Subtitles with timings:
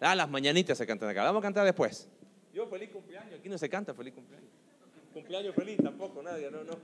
[0.00, 1.22] Ah, las mañanitas se cantan acá.
[1.24, 2.08] Vamos a cantar después.
[2.52, 3.38] Yo feliz cumpleaños.
[3.38, 4.50] Aquí no se canta feliz cumpleaños.
[5.12, 6.50] Cumpleaños feliz tampoco, nadie.
[6.50, 6.78] No, no.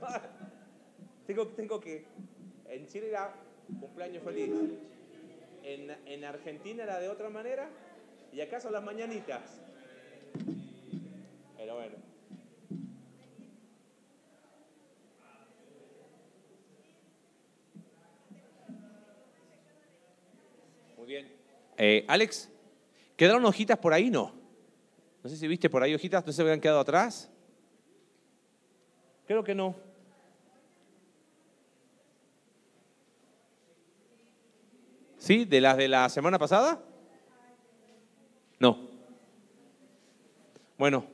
[1.27, 2.05] tengo, tengo que...
[2.69, 3.35] En Chile era
[3.81, 4.51] cumpleaños feliz.
[5.63, 7.69] En, en Argentina era de otra manera.
[8.33, 9.61] Y acá son las mañanitas.
[11.57, 11.97] Pero bueno.
[20.97, 21.29] Muy bien.
[21.77, 22.50] Eh, Alex,
[23.21, 24.09] ¿quedaron hojitas por ahí?
[24.09, 24.33] No.
[25.23, 27.31] No sé si viste por ahí hojitas, ¿no se habían quedado atrás?
[29.27, 29.77] Creo que no.
[35.19, 35.45] ¿Sí?
[35.45, 36.83] ¿De las de la semana pasada?
[38.59, 38.89] No.
[40.79, 41.05] Bueno,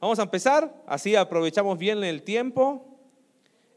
[0.00, 2.88] vamos a empezar, así aprovechamos bien el tiempo.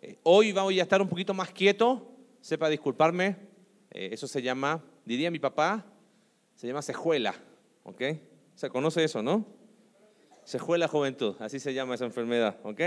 [0.02, 3.36] Eh, hoy voy a estar un poquito más quieto, sepa disculparme,
[3.92, 5.86] eh, eso se llama, diría mi papá,
[6.56, 7.36] se llama cejuela,
[7.84, 8.02] ¿ok?
[8.56, 9.46] Se conoce eso, ¿no?
[10.46, 12.82] Cejuela juventud, así se llama esa enfermedad, ¿ok?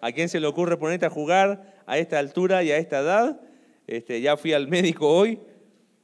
[0.00, 3.40] ¿A quién se le ocurre ponerte a jugar a esta altura y a esta edad?
[3.86, 5.40] Este, ya fui al médico hoy,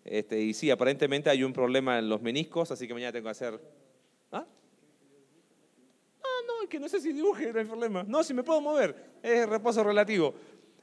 [0.05, 3.31] este, y sí, aparentemente hay un problema en los meniscos, así que mañana tengo que
[3.31, 3.61] hacer
[6.73, 8.03] que no sé si dibuje, no hay problema.
[8.09, 10.35] No, si me puedo mover, es reposo relativo.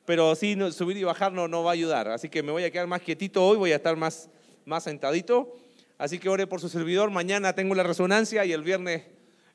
[0.05, 2.09] Pero sí, subir y bajar no, no va a ayudar.
[2.09, 4.29] Así que me voy a quedar más quietito hoy, voy a estar más,
[4.65, 5.57] más sentadito.
[5.99, 7.11] Así que ore por su servidor.
[7.11, 9.03] Mañana tengo la resonancia y el viernes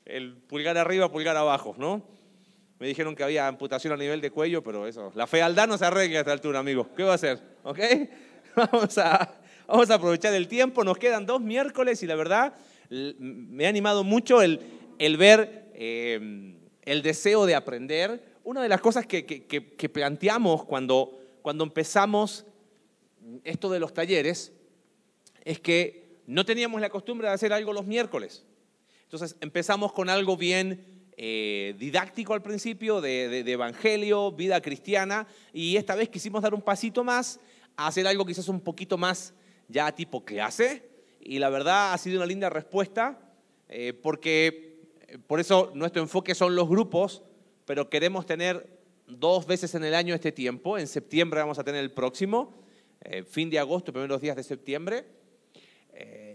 [0.05, 2.01] el pulgar arriba, pulgar abajo, ¿no?
[2.79, 5.85] Me dijeron que había amputación a nivel de cuello, pero eso, la fealdad no se
[5.85, 6.87] arregla a esta altura, amigo.
[6.95, 7.41] ¿Qué va a hacer?
[7.63, 7.79] ¿Ok?
[8.55, 9.35] Vamos a,
[9.67, 10.85] vamos a aprovechar el tiempo.
[10.85, 12.53] Nos quedan dos miércoles y la verdad
[12.89, 14.61] me ha animado mucho el,
[14.97, 18.23] el ver Em, el deseo de aprender.
[18.45, 22.45] Una de las cosas que, planteamos cuando, cuando empezamos
[23.43, 24.53] esto de los talleres
[25.43, 28.45] es que no teníamos la costumbre de hacer algo los miércoles.
[29.03, 35.95] Entonces empezamos con algo bien eh, didáctico al principio, de, evangelio, vida cristiana, y esta
[35.95, 37.39] vez quisimos dar un pasito más
[37.77, 39.33] a hacer algo quizás un poquito más
[39.67, 40.89] ya tipo clase,
[41.21, 43.19] y la verdad ha sido una linda respuesta,
[43.69, 44.75] eh, porque
[45.27, 47.23] por eso nuestro enfoque son los grupos,
[47.65, 48.75] pero queremos tener
[49.07, 50.77] dos veces en el año este tiempo.
[50.77, 52.53] En septiembre vamos a tener el próximo,
[53.01, 55.05] eh, fin de agosto, primeros días de septiembre.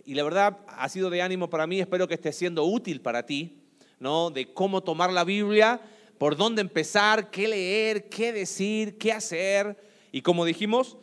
[0.05, 3.27] Y la verdad ha sido de ánimo para mí, espero que esté siendo útil para
[3.27, 3.63] ti,
[3.99, 4.31] ¿no?
[4.31, 5.81] De cómo tomar la Biblia,
[6.19, 9.77] por dónde empezar, qué leer, qué decir, qué hacer.
[10.13, 10.97] Y como dijimos,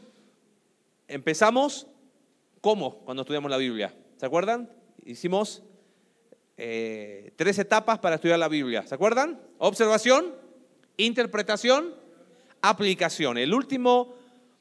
[1.08, 1.88] empezamos,
[2.62, 3.00] ¿cómo?
[3.00, 3.94] Cuando estudiamos la Biblia.
[4.18, 4.70] ¿Se acuerdan?
[5.06, 5.64] Hicimos
[6.58, 8.86] eh, tres etapas para estudiar la Biblia.
[8.86, 9.40] ¿Se acuerdan?
[9.58, 10.36] Observación,
[10.98, 11.94] interpretación,
[12.62, 13.38] aplicación.
[13.38, 14.16] El último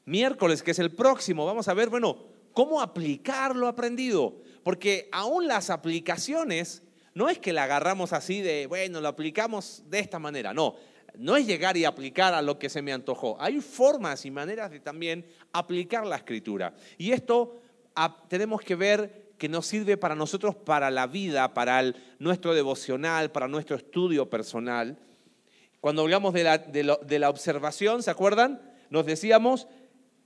[0.05, 2.17] miércoles, que es el próximo, vamos a ver, bueno,
[2.57, 4.41] cómo aplicar lo aprendido.
[4.63, 6.81] Porque aún las aplicaciones,
[7.13, 10.75] no es que la agarramos así de, bueno, lo aplicamos de esta manera, no.
[11.19, 13.37] No es llegar y aplicar a lo que se me antojó.
[13.39, 15.23] Hay formas y maneras de también
[15.53, 16.73] aplicar la escritura.
[16.97, 17.57] Y esto
[18.27, 23.47] tenemos que ver que nos sirve para nosotros, para la vida, para nuestro devocional, para
[23.47, 24.97] nuestro estudio personal.
[25.79, 28.59] Cuando hablamos de la, observación, ¿se acuerdan?
[28.89, 29.67] Nos decíamos,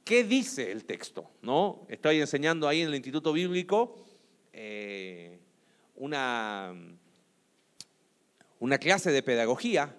[0.04, 1.30] ¿qué dice el texto?
[1.42, 1.86] ¿No?
[1.90, 3.96] Estoy enseñando ahí en el Instituto Bíblico
[4.54, 5.40] eh,
[5.96, 6.74] una,
[8.60, 9.96] una clase de pedagogía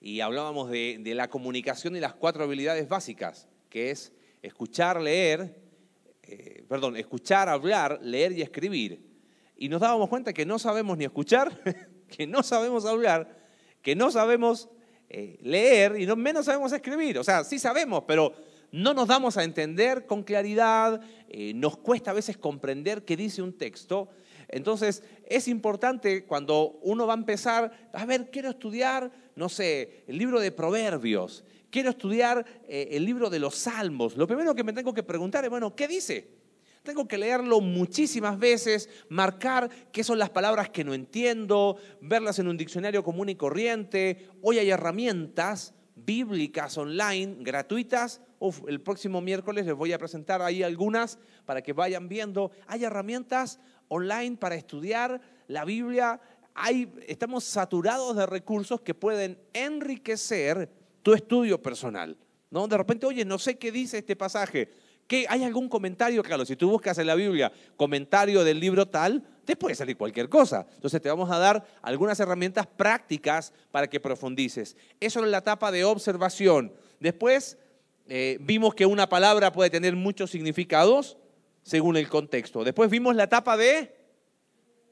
[0.00, 5.60] y hablábamos de, la comunicación y las cuatro habilidades básicas, que es escuchar, leer,
[6.22, 9.04] eh, perdón, escuchar, hablar, leer y escribir.
[9.56, 11.60] Y nos dábamos cuenta que no sabemos ni escuchar,
[12.08, 13.36] que no sabemos hablar,
[13.82, 14.68] que no sabemos
[15.08, 17.18] eh, leer y no menos sabemos escribir.
[17.18, 18.34] O sea, sí sabemos, pero
[18.76, 21.00] no nos damos a entender con claridad,
[21.30, 24.10] eh, nos cuesta a veces comprender qué dice un texto.
[24.48, 30.18] Entonces, es importante cuando uno va a empezar, a ver, quiero estudiar, no sé, el
[30.18, 34.74] libro de Proverbios, quiero estudiar eh, el libro de los Salmos, lo primero que me
[34.74, 36.36] tengo que preguntar es, bueno, ¿qué dice?
[36.82, 42.46] Tengo que leerlo muchísimas veces, marcar qué son las palabras que no entiendo, verlas en
[42.46, 44.28] un diccionario común y corriente.
[44.42, 45.74] Hoy hay herramientas
[46.06, 48.22] bíblicas online gratuitas.
[48.68, 52.52] el próximo miércoles les voy a presentar ahí algunas para que vayan viendo.
[52.68, 53.58] Hay herramientas
[53.88, 56.20] online para estudiar la Biblia.
[56.54, 60.70] Hay, estamos saturados de recursos que pueden enriquecer
[61.02, 62.16] tu estudio personal.
[62.50, 62.68] ¿no?
[62.68, 64.70] De repente, oye, no sé qué dice este pasaje.
[65.06, 66.22] ¿Qué, ¿Hay algún comentario?
[66.22, 70.28] Claro, si tú buscas en la Biblia comentario del libro tal, te puede salir cualquier
[70.28, 70.66] cosa.
[70.74, 74.76] Entonces te vamos a dar algunas herramientas prácticas para que profundices.
[75.00, 76.74] Eso es la etapa de observación.
[77.00, 77.56] Después
[78.08, 81.16] eh, vimos que una palabra puede tener muchos significados
[81.62, 82.64] según el contexto.
[82.64, 83.96] Después vimos la etapa de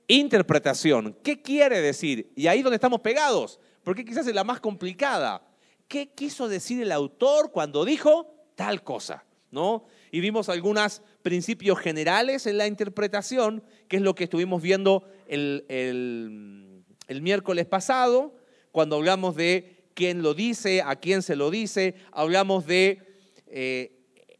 [0.09, 1.17] interpretación.
[1.23, 2.33] ¿Qué quiere decir?
[2.37, 5.47] Y ahí donde estamos pegados, porque quizás es la más complicada.
[5.89, 9.25] ¿Qué quiso decir el autor cuando dijo tal cosa?
[9.51, 9.85] ¿No?
[10.11, 15.65] Y vimos algunos principios generales en la interpretación, que es lo que estuvimos viendo el,
[17.09, 18.37] el miércoles pasado,
[18.73, 23.01] cuando hablamos de quién lo dice, a quién se lo dice, hablamos de
[23.47, 23.93] eh,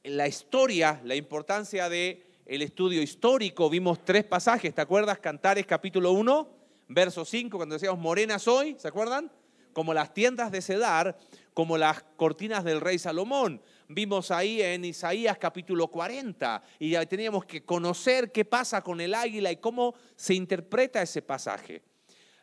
[0.03, 5.19] la historia, la importancia de el estudio histórico, vimos tres pasajes, ¿te acuerdas?
[5.19, 6.49] Cantares capítulo 1,
[6.89, 9.31] verso 5, cuando decíamos morena soy, ¿se acuerdan?
[9.73, 11.17] Como las tiendas de Cedar,
[11.55, 13.63] como las cortinas del rey Salomón.
[13.89, 19.53] Vimos ahí en Isaías capítulo 40 y teníamos que conocer qué pasa con el águila
[19.53, 21.83] y cómo se interpreta ese pasaje.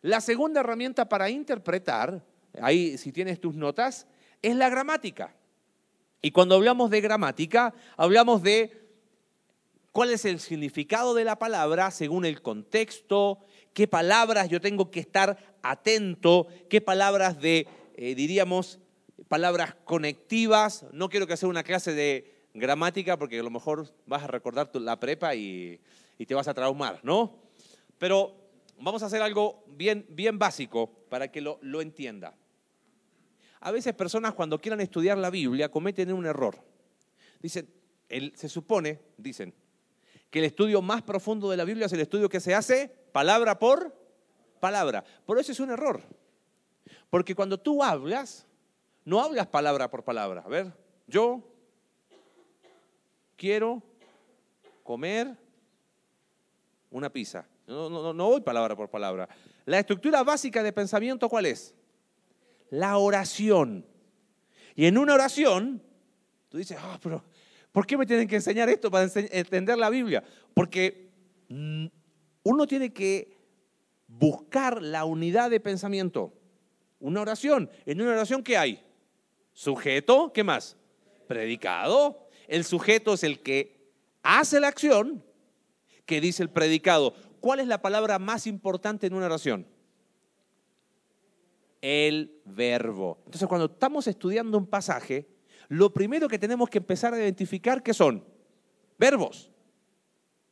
[0.01, 2.23] La segunda herramienta para interpretar,
[2.61, 4.05] ahí si tienes tus notas,
[4.43, 5.35] es la gramática.
[6.21, 8.87] Y cuando hablamos de gramática, hablamos de
[9.91, 13.39] cuál es el significado de la palabra según el contexto,
[13.73, 18.79] qué palabras yo tengo que estar atento, qué palabras de, eh, diríamos,
[19.27, 20.85] palabras conectivas.
[20.91, 24.69] No quiero que sea una clase de gramática porque a lo mejor vas a recordar
[24.75, 25.79] la prepa y,
[26.27, 27.39] te vas a traumar, ¿no?
[27.97, 28.35] Pero
[28.77, 32.35] vamos a hacer algo bien, bien básico para que lo, lo entienda.
[33.59, 36.63] A veces personas cuando quieran estudiar la Biblia cometen un error.
[37.41, 37.67] Dicen,
[38.35, 39.53] se supone, dicen,
[40.29, 43.59] que el estudio más profundo de la Biblia es el estudio que se hace palabra
[43.59, 43.95] por
[44.59, 45.03] palabra.
[45.25, 46.01] Por eso es un error.
[47.09, 48.47] Porque cuando tú hablas,
[49.05, 50.43] no hablas palabra por palabra.
[50.45, 50.71] A ver,
[51.07, 51.41] yo
[53.35, 53.81] quiero
[54.83, 55.35] comer
[56.89, 57.47] una pizza.
[57.65, 59.27] No, voy palabra por palabra.
[59.65, 61.73] La estructura básica de pensamiento, ¿cuál es?
[62.69, 63.85] La oración.
[64.75, 65.81] Y en una oración,
[66.49, 67.23] tú dices, ah, pero
[67.71, 70.23] ¿por qué me tienen que enseñar esto para entender la Biblia?
[70.53, 71.09] Porque
[71.49, 71.85] mm,
[72.43, 73.37] uno tiene que
[74.07, 76.33] buscar la unidad de pensamiento.
[76.99, 77.69] Una oración.
[77.85, 78.83] En una oración, ¿qué hay?
[79.53, 80.77] Sujeto, ¿qué más?
[81.27, 82.27] Predicado.
[82.47, 83.91] El sujeto es el que
[84.23, 85.23] hace la acción
[86.05, 87.13] que dice el predicado.
[87.39, 89.67] ¿Cuál es la palabra más importante en una oración?
[91.81, 93.19] El verbo.
[93.25, 95.27] Entonces, cuando estamos estudiando un pasaje,
[95.69, 98.23] lo primero que tenemos que empezar a identificar qué son
[98.99, 99.49] verbos.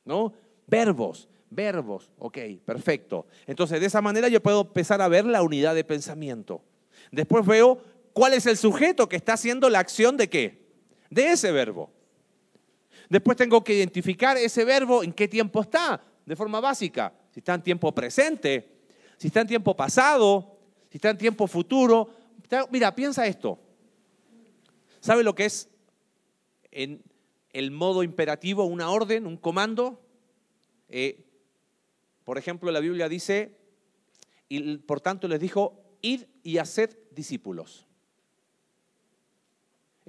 [0.05, 0.33] ¿No?
[0.65, 2.09] Verbos, verbos.
[2.17, 3.27] Ok, perfecto.
[3.45, 6.63] Entonces, de esa manera yo puedo empezar a ver la unidad de pensamiento.
[7.11, 7.81] Después veo
[8.13, 10.67] cuál es el sujeto que está haciendo la acción de qué?
[11.09, 11.91] De ese verbo.
[13.09, 17.13] Después tengo que identificar ese verbo en qué tiempo está de forma básica.
[17.31, 18.79] Si está en tiempo presente,
[19.17, 20.59] si está en tiempo pasado,
[20.89, 22.09] si está en tiempo futuro.
[22.69, 23.59] Mira, piensa esto.
[24.99, 25.69] ¿Sabe lo que es
[26.71, 27.01] en
[27.51, 30.01] el modo imperativo una orden, un comando?
[30.87, 31.25] Eh,
[32.23, 33.57] por ejemplo, la Biblia dice,
[34.47, 37.87] y por tanto les dijo, id y haced discípulos.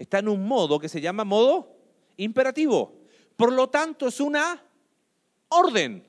[0.01, 1.77] Está en un modo que se llama modo
[2.17, 3.03] imperativo.
[3.37, 4.65] Por lo tanto, es una
[5.51, 6.09] orden.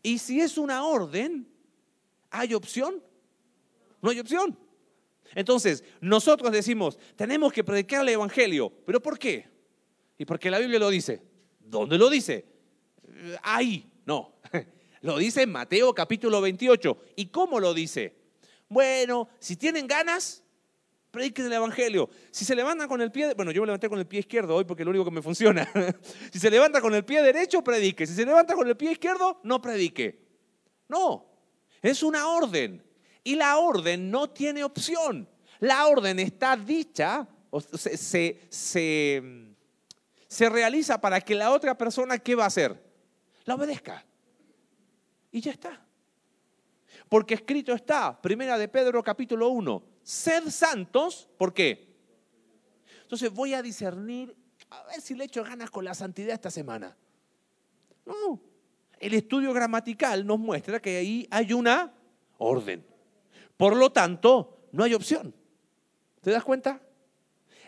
[0.00, 1.44] Y si es una orden,
[2.30, 3.02] ¿hay opción?
[4.00, 4.56] No hay opción.
[5.34, 8.72] Entonces, nosotros decimos, tenemos que predicar el Evangelio.
[8.86, 9.48] ¿Pero por qué?
[10.16, 11.20] Y porque la Biblia lo dice.
[11.58, 12.46] ¿Dónde lo dice?
[13.42, 14.36] Ahí, no.
[15.02, 16.96] Lo dice en Mateo capítulo 28.
[17.16, 18.16] ¿Y cómo lo dice?
[18.68, 20.42] Bueno, si tienen ganas,
[21.16, 22.10] prediquen el Evangelio.
[22.30, 24.64] Si se levantan con el pie, bueno, yo me levanté con el pie izquierdo hoy
[24.64, 25.66] porque es lo único que me funciona.
[26.30, 28.06] si se levanta con el pie derecho, predique.
[28.06, 30.26] Si se levanta con el pie izquierdo, no predique.
[30.88, 31.26] No,
[31.80, 32.84] es una orden.
[33.24, 35.26] Y la orden no tiene opción.
[35.58, 37.26] La orden está dicha,
[37.78, 39.22] se, se, se,
[40.28, 42.78] se realiza para que la otra persona, ¿qué va a hacer?
[43.46, 44.04] La obedezca.
[45.32, 45.85] Y ya está.
[47.08, 51.94] Porque escrito está, primera de Pedro capítulo 1, Sed santos, ¿por qué?
[53.02, 54.36] Entonces voy a discernir,
[54.70, 56.96] a ver si le echo ganas con la santidad esta semana.
[58.04, 58.40] No,
[58.98, 61.92] el estudio gramatical nos muestra que ahí hay una
[62.38, 62.84] orden.
[63.56, 65.34] Por lo tanto, no hay opción.
[66.20, 66.80] ¿Te das cuenta?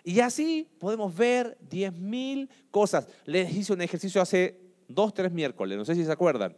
[0.03, 3.09] Y así podemos ver 10.000 cosas.
[3.25, 6.57] Les hice un ejercicio hace dos, tres miércoles, no sé si se acuerdan.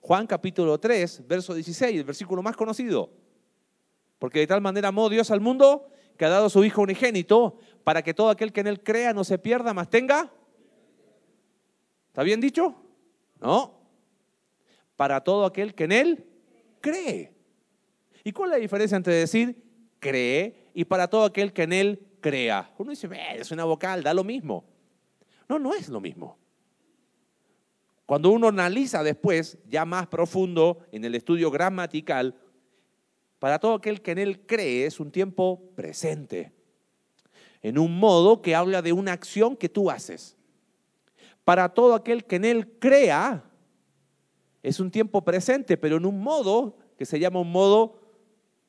[0.00, 3.10] Juan capítulo 3, verso 16, el versículo más conocido.
[4.18, 7.58] Porque de tal manera amó Dios al mundo que ha dado a su Hijo unigénito
[7.84, 10.32] para que todo aquel que en él crea no se pierda, más tenga.
[12.08, 12.74] ¿Está bien dicho?
[13.40, 13.80] No.
[14.96, 16.26] Para todo aquel que en él
[16.80, 17.32] cree.
[18.24, 19.62] ¿Y cuál es la diferencia entre decir
[19.98, 22.72] cree y para todo aquel que en él crea?
[22.78, 24.64] Uno dice, es una vocal, da lo mismo.
[25.48, 26.38] No, no es lo mismo.
[28.10, 32.34] Cuando uno analiza después, ya más profundo en el estudio gramatical,
[33.38, 36.52] para todo aquel que en él cree es un tiempo presente,
[37.62, 40.36] en un modo que habla de una acción que tú haces.
[41.44, 43.44] Para todo aquel que en él crea,
[44.64, 48.00] es un tiempo presente, pero en un modo que se llama un modo,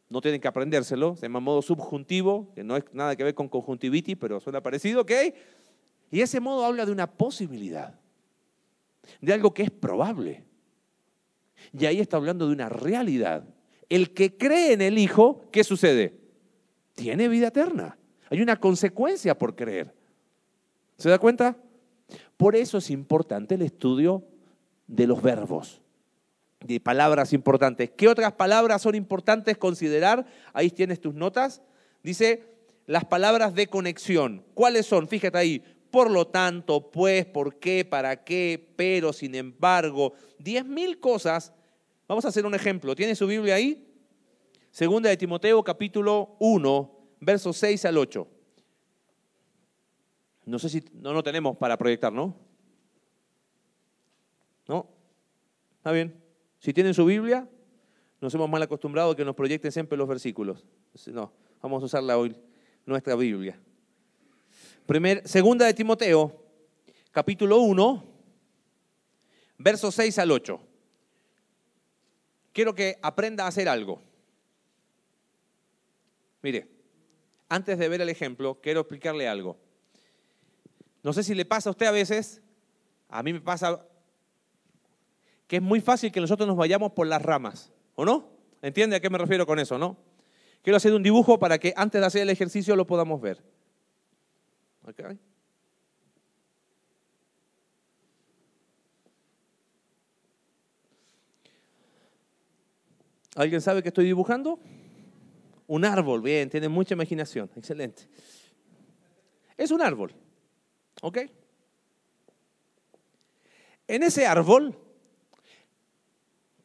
[0.07, 3.49] no tienen que aprendérselo, se llama modo subjuntivo, que no es nada que ver con
[3.49, 5.11] conjuntivitis, pero suena parecido, ¿ok?
[6.11, 8.00] Y ese modo habla de una posibilidad,
[9.19, 10.43] de algo que es probable.
[11.77, 13.45] Y ahí está hablando de una realidad.
[13.89, 16.17] El que cree en el Hijo, ¿qué sucede?
[16.95, 17.97] Tiene vida eterna.
[18.29, 19.93] Hay una consecuencia por creer.
[20.97, 21.57] ¿Se da cuenta?
[22.37, 24.23] Por eso es importante el estudio
[24.87, 25.81] de los verbos,
[26.59, 27.91] de palabras importantes.
[27.91, 30.25] ¿Qué otras palabras son importantes considerar?
[30.53, 31.61] Ahí tienes tus notas.
[32.03, 32.43] Dice
[32.87, 34.43] las palabras de conexión.
[34.53, 35.07] ¿Cuáles son?
[35.07, 35.63] Fíjate ahí.
[35.91, 40.13] Por lo tanto, pues, por qué, para qué, pero, sin embargo.
[40.39, 41.53] Diez mil cosas.
[42.07, 42.95] Vamos a hacer un ejemplo.
[42.95, 43.87] ¿Tiene su Biblia ahí?
[44.71, 48.27] Segunda de Timoteo, capítulo 1, versos 6 al 8.
[50.45, 52.35] No sé si no lo tenemos para proyectar, ¿no?
[54.67, 54.87] ¿No?
[55.77, 56.21] Está bien.
[56.59, 57.47] Si tienen su Biblia,
[58.21, 60.65] nos hemos mal acostumbrado a que nos proyecten siempre los versículos.
[61.07, 62.35] No, vamos a usarla hoy,
[62.85, 63.59] nuestra Biblia.
[65.23, 66.35] Segunda de Timoteo,
[67.11, 68.03] capítulo 1,
[69.57, 70.59] versos 6 al 8.
[72.51, 74.01] Quiero que aprenda a hacer algo.
[76.41, 76.67] Mire,
[77.47, 79.57] antes de ver el ejemplo, quiero explicarle algo.
[81.03, 82.41] No sé si le pasa a usted a veces,
[83.07, 83.85] a mí me pasa
[85.47, 88.29] que es muy fácil que nosotros nos vayamos por las ramas, ¿o no?
[88.61, 89.95] ¿Entiende a qué me refiero con eso, no?
[90.61, 93.41] Quiero hacer un dibujo para que antes de hacer el ejercicio lo podamos ver.
[103.35, 104.59] ¿Alguien sabe que estoy dibujando?
[105.67, 108.07] Un árbol, bien, tiene mucha imaginación, excelente.
[109.55, 110.13] Es un árbol,
[111.01, 111.19] ¿ok?
[113.87, 114.77] En ese árbol,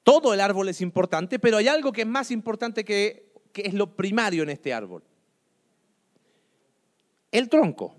[0.03, 3.75] todo el árbol es importante, pero hay algo que es más importante que, que es
[3.75, 5.05] lo primario en este árbol.
[7.31, 7.95] El tronco.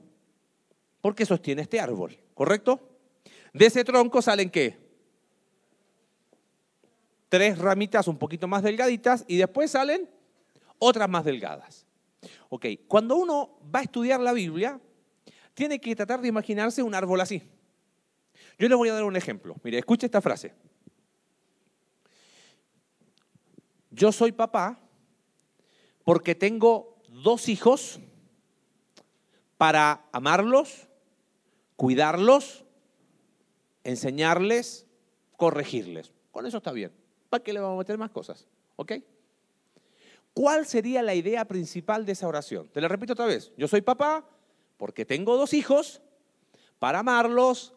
[1.08, 2.82] Porque sostiene este árbol, ¿correcto?
[3.54, 4.78] De ese tronco salen qué?
[7.30, 10.10] Tres ramitas un poquito más delgaditas y después salen
[10.80, 11.86] otras más delgadas.
[12.50, 14.82] Ok, cuando uno va a estudiar la Biblia,
[15.54, 17.42] tiene que tratar de imaginarse un árbol así.
[18.60, 19.56] Yo le voy a dar un ejemplo.
[19.64, 20.54] Mire, escuche esta frase.
[23.92, 24.78] Yo soy papá
[26.04, 27.98] porque tengo dos hijos
[29.58, 30.87] para amarlos,
[31.78, 32.66] cuidarlos,
[33.86, 34.86] enseñarles,
[35.38, 36.12] corregirles.
[36.32, 36.92] Con eso está bien.
[37.30, 38.46] ¿Para qué le vamos a meter más cosas?
[38.76, 38.94] ¿Ok?
[40.34, 42.68] ¿Cuál sería la idea principal de esa oración?
[42.70, 43.54] Te la repito otra vez.
[43.58, 44.28] Yo soy papá
[44.76, 46.02] porque tengo dos hijos
[46.80, 47.74] para amarlos,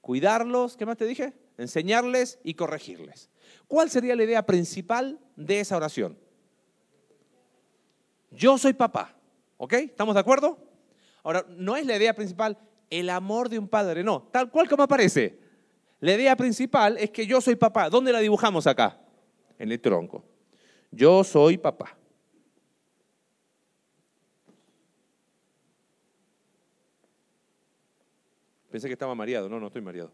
[0.00, 1.32] cuidarlos, ¿qué más te dije?
[1.58, 3.28] Enseñarles y corregirles.
[3.66, 6.18] ¿Cuál sería la idea principal de esa oración?
[8.30, 9.16] Yo soy papá,
[9.56, 9.72] ¿ok?
[9.74, 10.58] ¿Estamos de acuerdo?
[11.22, 12.56] Ahora, no es la idea principal
[12.90, 15.38] el amor de un padre, no, tal cual como aparece.
[16.00, 17.88] La idea principal es que yo soy papá.
[17.88, 18.98] ¿Dónde la dibujamos acá?
[19.58, 20.24] En el tronco.
[20.90, 21.96] Yo soy papá.
[28.70, 29.48] Pensé que estaba mareado.
[29.48, 30.10] No, no estoy mareado.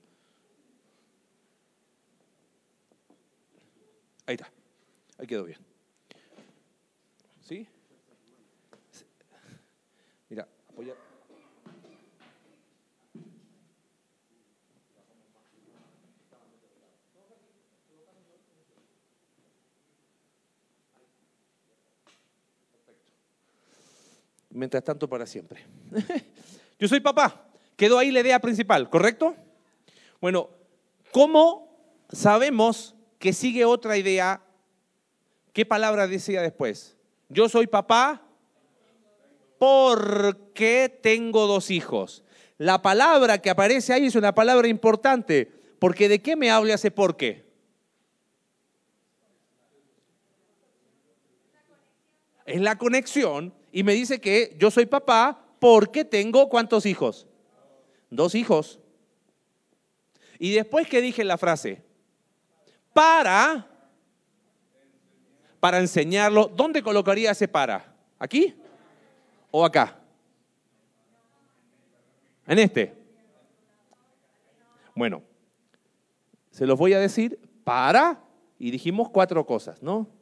[4.26, 4.50] Ahí está.
[5.18, 5.58] Ahí quedó bien.
[7.42, 7.66] ¿Sí?
[10.28, 10.94] Mira, apoya.
[24.56, 25.64] Mientras tanto para siempre.
[26.78, 27.46] Yo soy papá.
[27.76, 29.36] Quedó ahí la idea principal, ¿correcto?
[30.20, 30.48] Bueno,
[31.12, 31.68] ¿cómo
[32.10, 34.42] sabemos que sigue otra idea?
[35.52, 36.96] ¿Qué palabra decía después?
[37.28, 38.22] Yo soy papá
[39.58, 42.24] porque tengo dos hijos.
[42.56, 46.90] La palabra que aparece ahí es una palabra importante, porque ¿de qué me habla ese
[46.90, 47.44] por qué?
[52.46, 57.26] Es la conexión y me dice que yo soy papá porque tengo cuántos hijos?
[58.08, 58.80] Dos hijos.
[60.38, 61.82] Y después que dije la frase,
[62.94, 63.68] para,
[65.60, 67.94] para enseñarlo, ¿dónde colocaría ese para?
[68.18, 68.54] ¿Aquí
[69.50, 70.00] o acá?
[72.46, 72.94] En este.
[74.94, 75.22] Bueno,
[76.50, 78.24] Se los voy a decir para,
[78.58, 80.15] y dijimos cuatro cosas, ¿no?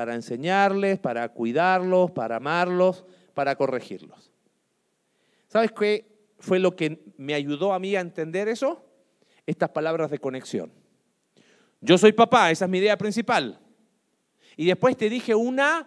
[0.00, 3.04] Para enseñarles, para cuidarlos, para amarlos,
[3.34, 4.32] para corregirlos.
[5.46, 8.82] ¿Sabes qué fue lo que me ayudó a mí a entender eso?
[9.44, 10.72] Estas palabras de conexión.
[11.82, 13.60] Yo soy papá, esa es mi idea principal.
[14.56, 15.86] Y después te dije una,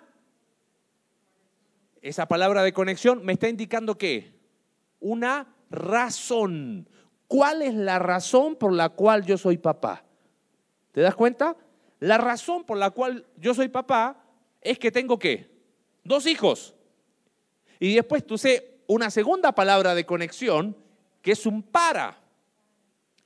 [1.99, 4.39] esa palabra de conexión me está indicando qué?
[4.99, 6.87] Una razón.
[7.25, 10.05] ¿Cuál es la razón por la cual yo soy papá?
[10.91, 11.57] ¿Te das cuenta?
[12.03, 14.21] La razón por la cual yo soy papá
[14.59, 15.49] es que tengo qué?
[16.03, 16.75] Dos hijos.
[17.79, 20.75] Y después tú sé una segunda palabra de conexión
[21.21, 22.21] que es un para.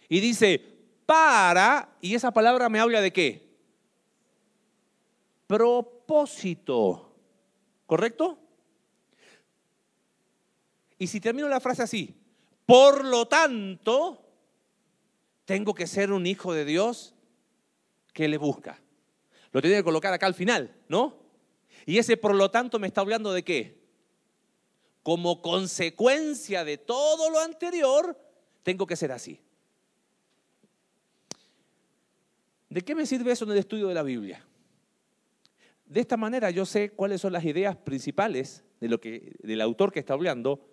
[0.07, 0.61] Y dice,
[1.07, 3.49] para, y esa palabra me habla de qué?
[5.47, 7.15] Propósito.
[7.87, 8.37] ¿Correcto?
[10.99, 12.15] Y si termino la frase así,
[12.67, 14.23] por lo tanto,
[15.45, 17.15] tengo que ser un hijo de Dios
[18.17, 18.81] que le busca.
[19.51, 21.19] Lo tengo que colocar acá al final, ¿no?
[21.85, 23.77] Y ese por lo tanto me está hablando de qué?
[25.03, 28.19] Como consecuencia de todo lo anterior,
[28.63, 29.39] tengo que ser así.
[32.69, 34.43] ¿De qué me sirve eso en el estudio de la Biblia?
[35.85, 39.91] De esta manera yo sé cuáles son las ideas principales de lo que, del autor
[39.91, 40.67] que está hablando,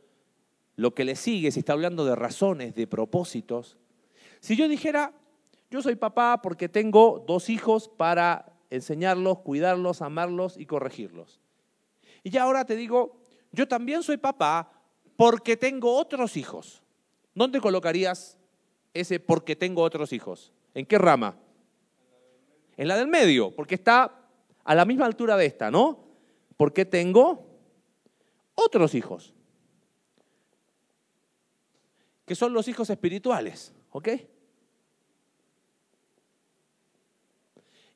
[0.77, 3.77] lo que le sigue, si está hablando de razones, de propósitos.
[4.41, 5.13] Si yo dijera,
[5.75, 11.41] yo soy papá porque tengo dos hijos para enseñarlos, cuidarlos, amarlos y corregirlos.
[12.23, 13.17] Y ya ahora te digo,
[13.51, 14.71] yo también soy papá
[15.17, 16.81] porque tengo otros hijos.
[17.35, 18.39] ¿Dónde colocarías
[18.93, 20.53] ese porque tengo otros hijos?
[20.75, 21.35] ¿En qué rama?
[22.77, 24.15] En la del medio, porque está
[24.63, 26.05] a la misma altura de esta, ¿no?
[26.57, 27.49] Porque tengo
[28.55, 29.35] otros hijos,
[32.27, 34.09] que son los hijos espirituales, ¿ok?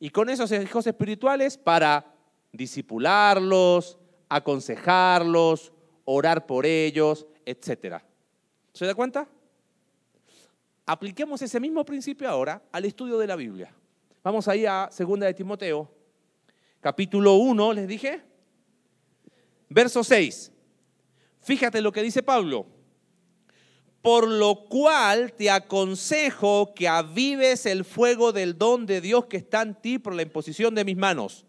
[0.00, 2.15] Y con esos hijos espirituales para
[2.52, 5.73] disipularlos, aconsejarlos,
[6.04, 8.02] orar por ellos, etc.
[8.73, 9.28] ¿Se da cuenta?
[10.87, 13.75] Apliquemos ese mismo principio ahora al estudio de la Biblia.
[14.23, 15.91] Vamos ahí a 2 de Timoteo,
[16.80, 18.23] capítulo 1, les dije.
[19.69, 20.52] Verso 6.
[21.41, 22.67] Fíjate lo que dice Pablo.
[24.02, 29.63] Por lo cual te aconsejo que avives el fuego del don de Dios que está
[29.63, 31.45] en ti por la imposición de mis manos.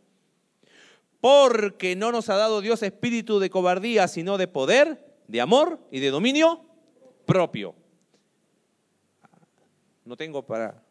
[1.22, 6.00] Porque no nos ha dado Dios espíritu de cobardía, sino de poder, de amor y
[6.00, 6.66] de dominio
[7.26, 7.76] propio.
[10.06, 10.82] No tengo para,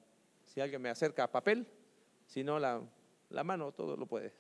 [0.47, 1.66] si alguien me acerca papel.
[2.29, 2.81] Si no, la,
[3.31, 4.33] la mano todo lo puede.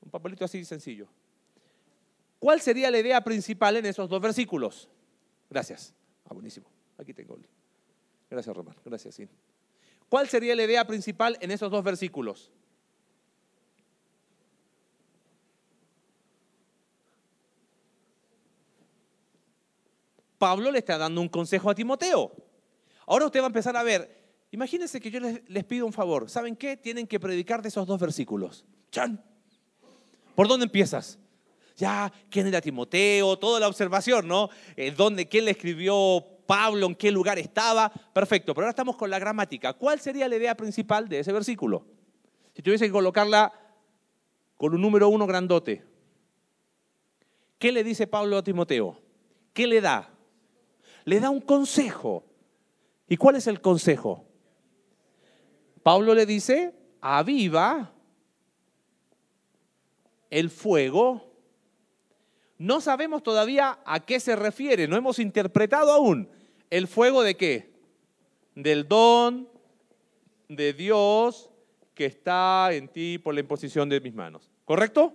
[0.00, 1.06] Un papelito así sencillo.
[2.40, 4.88] ¿Cuál sería la idea principal en esos dos versículos?
[5.48, 5.94] Gracias.
[6.24, 6.66] Ah, buenísimo.
[6.98, 7.38] Aquí tengo.
[8.28, 8.74] Gracias, Román.
[8.84, 9.28] Gracias, sí.
[10.08, 12.50] ¿Cuál sería la idea principal en esos dos versículos?
[20.38, 22.32] Pablo le está dando un consejo a Timoteo.
[23.06, 24.20] Ahora usted va a empezar a ver,
[24.52, 26.28] Imagínense que yo les, pido un favor.
[26.28, 26.76] ¿Saben qué?
[26.76, 28.64] Tienen que predicar de esos dos versículos.
[28.90, 29.22] ¡Chan!
[30.34, 31.18] ¿Por dónde empiezas?
[31.80, 33.38] Ya, ¿quién era Timoteo?
[33.38, 34.50] Toda la observación, ¿no?
[34.76, 36.86] Eh, ¿Dónde, ¿Quién le escribió Pablo?
[36.86, 37.90] ¿En qué lugar estaba?
[38.12, 39.72] Perfecto, pero ahora estamos con la gramática.
[39.72, 41.86] ¿Cuál sería la idea principal de ese versículo?
[42.54, 43.50] Si tuviese que colocarla
[44.58, 45.82] con un número uno grandote.
[47.58, 49.00] ¿Qué le dice Pablo a Timoteo?
[49.54, 50.10] ¿Qué le da?
[51.06, 52.26] Le da un consejo.
[53.08, 54.26] ¿Y cuál es el consejo?
[55.82, 57.90] Pablo le dice, aviva
[60.28, 61.29] el fuego.
[62.60, 66.28] No sabemos todavía a qué se refiere, no hemos interpretado aún.
[66.68, 67.72] ¿El fuego de qué?
[68.54, 69.48] Del don
[70.46, 71.48] de Dios
[71.94, 74.50] que está en ti por la imposición de mis manos.
[74.66, 75.14] ¿Correcto?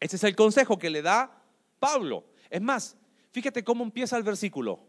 [0.00, 1.42] Ese es el consejo que le da
[1.78, 2.24] Pablo.
[2.48, 2.96] Es más,
[3.32, 4.80] fíjate cómo empieza el versículo.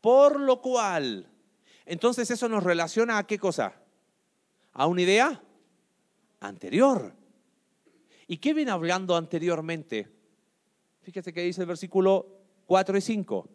[0.00, 1.28] Por lo cual,
[1.86, 3.74] entonces eso nos relaciona a qué cosa?
[4.72, 5.42] A una idea
[6.38, 7.25] anterior.
[8.26, 10.08] ¿Y qué viene hablando anteriormente?
[11.02, 12.26] Fíjese que dice el versículo
[12.66, 13.48] 4 y 5.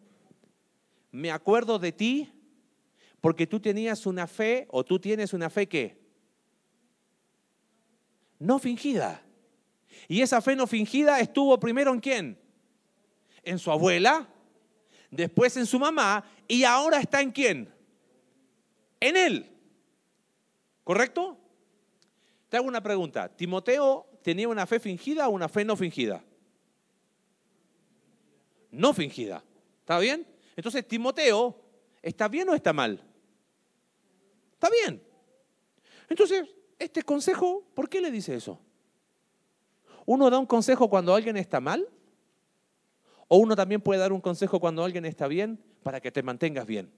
[1.10, 2.32] Me acuerdo de ti
[3.20, 6.00] porque tú tenías una fe o tú tienes una fe que
[8.38, 9.22] no fingida.
[10.08, 12.38] Y esa fe no fingida estuvo primero en quién?
[13.42, 14.28] En su abuela,
[15.10, 17.72] después en su mamá y ahora está en quién?
[19.02, 19.50] en Él.
[20.84, 21.36] ¿Correcto?
[22.48, 23.28] Te hago una pregunta.
[23.28, 26.24] ¿Timoteo tenía una fe fingida o una fe no fingida?
[28.72, 29.44] no fingida.
[29.80, 30.26] ¿Está bien?
[30.56, 31.56] Entonces, Timoteo,
[32.00, 33.00] ¿está bien o está mal?
[34.54, 35.02] Está bien.
[36.08, 38.58] Entonces, este consejo, ¿por qué le dice eso?
[40.04, 41.88] ¿Uno da un consejo cuando alguien está mal?
[43.28, 46.66] ¿O uno también puede dar un consejo cuando alguien está bien para que te mantengas
[46.66, 46.92] bien?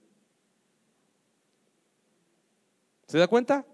[3.06, 3.66] ¿Se da cuenta?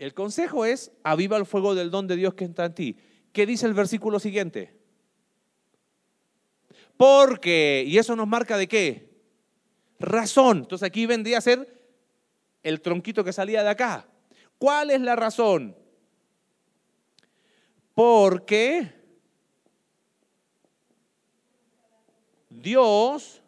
[0.00, 2.96] El consejo es, aviva el fuego del don de Dios que está en ti.
[3.34, 4.74] ¿Qué dice el versículo siguiente?
[6.96, 9.10] Porque, y eso nos marca de qué?
[9.98, 10.60] Razón.
[10.60, 11.84] Entonces aquí vendría a ser
[12.62, 14.08] el tronquito que salía de acá.
[14.56, 15.76] ¿Cuál es la razón?
[17.92, 18.90] Porque
[22.48, 23.42] Dios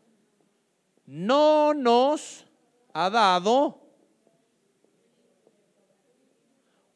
[1.06, 2.44] no nos
[2.92, 3.81] ha dado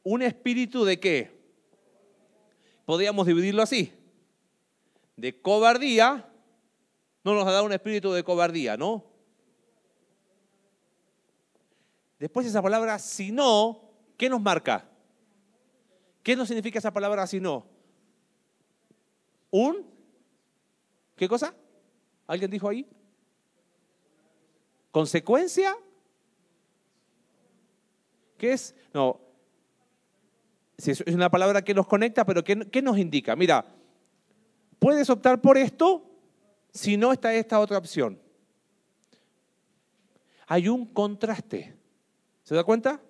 [0.07, 1.37] un espíritu de qué?
[2.85, 3.93] Podríamos dividirlo así.
[5.17, 6.33] De cobardía.
[7.25, 9.05] No nos ha dado un espíritu de cobardía, ¿no?
[12.21, 13.83] Después esa palabra, si no,
[14.17, 14.89] ¿qué nos marca?
[16.23, 17.67] ¿Qué nos significa esa palabra si no?
[19.51, 19.91] Un,
[21.17, 21.53] ¿qué cosa?
[22.29, 22.89] ¿Alguien dijo ahí?
[24.93, 25.77] ¿Consecuencia?
[28.39, 28.73] ¿Qué es?
[28.95, 29.26] No,
[30.79, 33.35] es una palabra que nos conecta, pero ¿qué, ¿qué, nos indica?
[33.35, 33.65] Mira,
[34.79, 36.11] puedes optar por esto
[36.73, 38.21] si no está esta otra opción.
[40.47, 41.75] Hay un contraste.
[42.43, 43.01] ¿Se da cuenta?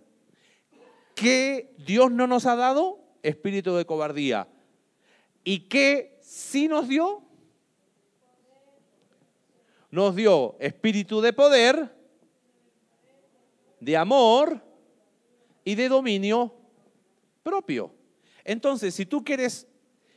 [1.15, 4.49] Que Dios no nos ha dado espíritu de cobardía.
[5.45, 7.23] ¿Y que sí nos dio?
[9.91, 11.95] Nos dio espíritu de poder,
[13.81, 14.63] de amor
[15.65, 16.55] y de dominio
[17.47, 17.95] propio.
[18.43, 19.69] Entonces, si tú quieres,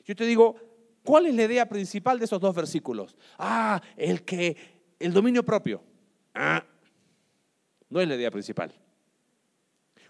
[0.04, 0.56] yo te digo,
[1.04, 3.16] ¿cuál es la idea principal de esos dos versículos?
[3.38, 4.58] Ah, el que,
[4.98, 5.84] el dominio propio.
[6.34, 6.66] Ah,
[7.88, 8.74] no es la idea principal.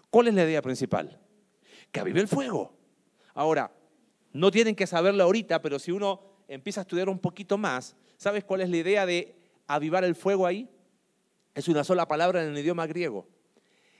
[0.08, 1.20] ¿Cuál es la idea principal?
[1.92, 2.72] Que avive el fuego.
[3.34, 3.70] Ahora,
[4.32, 8.44] no tienen que saberlo ahorita, pero si uno empieza a estudiar un poquito más, ¿sabes
[8.44, 10.70] cuál es la idea de avivar el fuego ahí?
[11.54, 13.28] Es una sola palabra en el idioma griego.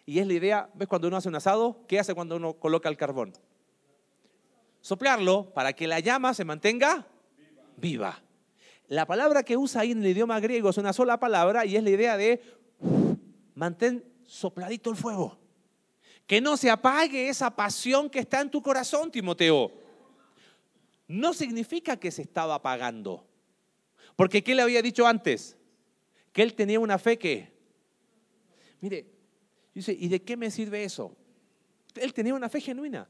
[0.06, 1.84] Y es la idea, ¿ves cuando uno hace un asado?
[1.86, 3.32] ¿Qué hace cuando uno coloca el carbón?
[4.80, 7.06] Soplarlo para que la llama se mantenga
[7.76, 8.22] viva.
[8.88, 11.84] La palabra que usa ahí en el idioma griego es una sola palabra y es
[11.84, 12.42] la idea de
[13.54, 15.38] mantén sopladito el fuego.
[16.26, 19.72] Que no se apague esa pasión que está en tu corazón, Timoteo.
[21.08, 23.26] No significa que se estaba apagando.
[24.16, 25.56] Porque ¿qué le había dicho antes?
[26.32, 27.52] Que él tenía una fe que...
[28.80, 29.06] Mire,
[29.74, 31.16] Dice, ¿y de qué me sirve eso?
[31.94, 33.08] Él tenía una fe genuina.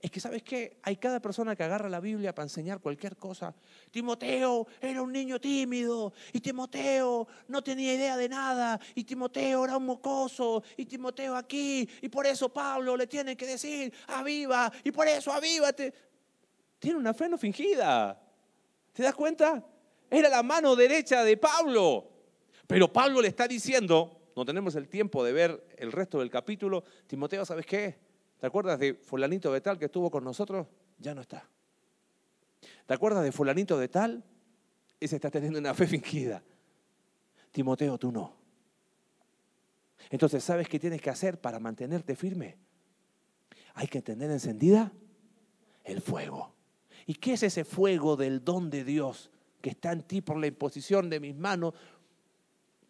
[0.00, 0.78] Es que, ¿sabes qué?
[0.84, 3.52] Hay cada persona que agarra la Biblia para enseñar cualquier cosa.
[3.90, 6.12] Timoteo era un niño tímido.
[6.32, 8.78] Y Timoteo no tenía idea de nada.
[8.94, 10.62] Y Timoteo era un mocoso.
[10.76, 11.88] Y Timoteo aquí.
[12.00, 14.70] Y por eso Pablo le tiene que decir, aviva.
[14.84, 15.92] Y por eso avívate.
[16.78, 18.22] Tiene una fe no fingida.
[18.92, 19.64] ¿Te das cuenta?
[20.08, 22.08] Era la mano derecha de Pablo.
[22.68, 26.84] Pero Pablo le está diciendo, no tenemos el tiempo de ver el resto del capítulo,
[27.08, 27.98] Timoteo, ¿sabes qué?
[28.38, 30.68] ¿Te acuerdas de fulanito de tal que estuvo con nosotros?
[30.98, 31.48] Ya no está.
[32.86, 34.22] ¿Te acuerdas de fulanito de tal?
[35.00, 36.40] Ese está teniendo una fe fingida.
[37.50, 38.36] Timoteo, tú no.
[40.08, 42.58] Entonces, ¿sabes qué tienes que hacer para mantenerte firme?
[43.74, 44.92] Hay que tener encendida
[45.82, 46.54] el fuego.
[47.06, 50.46] ¿Y qué es ese fuego del don de Dios que está en ti por la
[50.46, 51.74] imposición de mis manos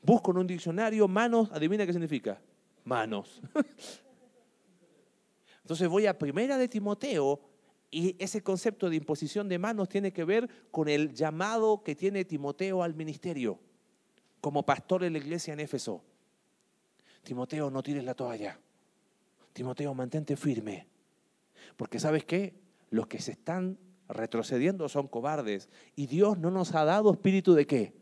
[0.03, 2.41] Busco en un diccionario manos, adivina qué significa.
[2.85, 3.41] Manos.
[5.63, 7.41] Entonces voy a primera de Timoteo
[7.91, 12.25] y ese concepto de imposición de manos tiene que ver con el llamado que tiene
[12.25, 13.59] Timoteo al ministerio
[14.41, 16.03] como pastor en la iglesia en Éfeso.
[17.23, 18.59] Timoteo, no tires la toalla.
[19.53, 20.87] Timoteo, mantente firme.
[21.77, 22.55] Porque sabes qué?
[22.91, 25.69] Los que se están retrocediendo son cobardes.
[25.97, 27.93] Y Dios no nos ha dado espíritu de qué?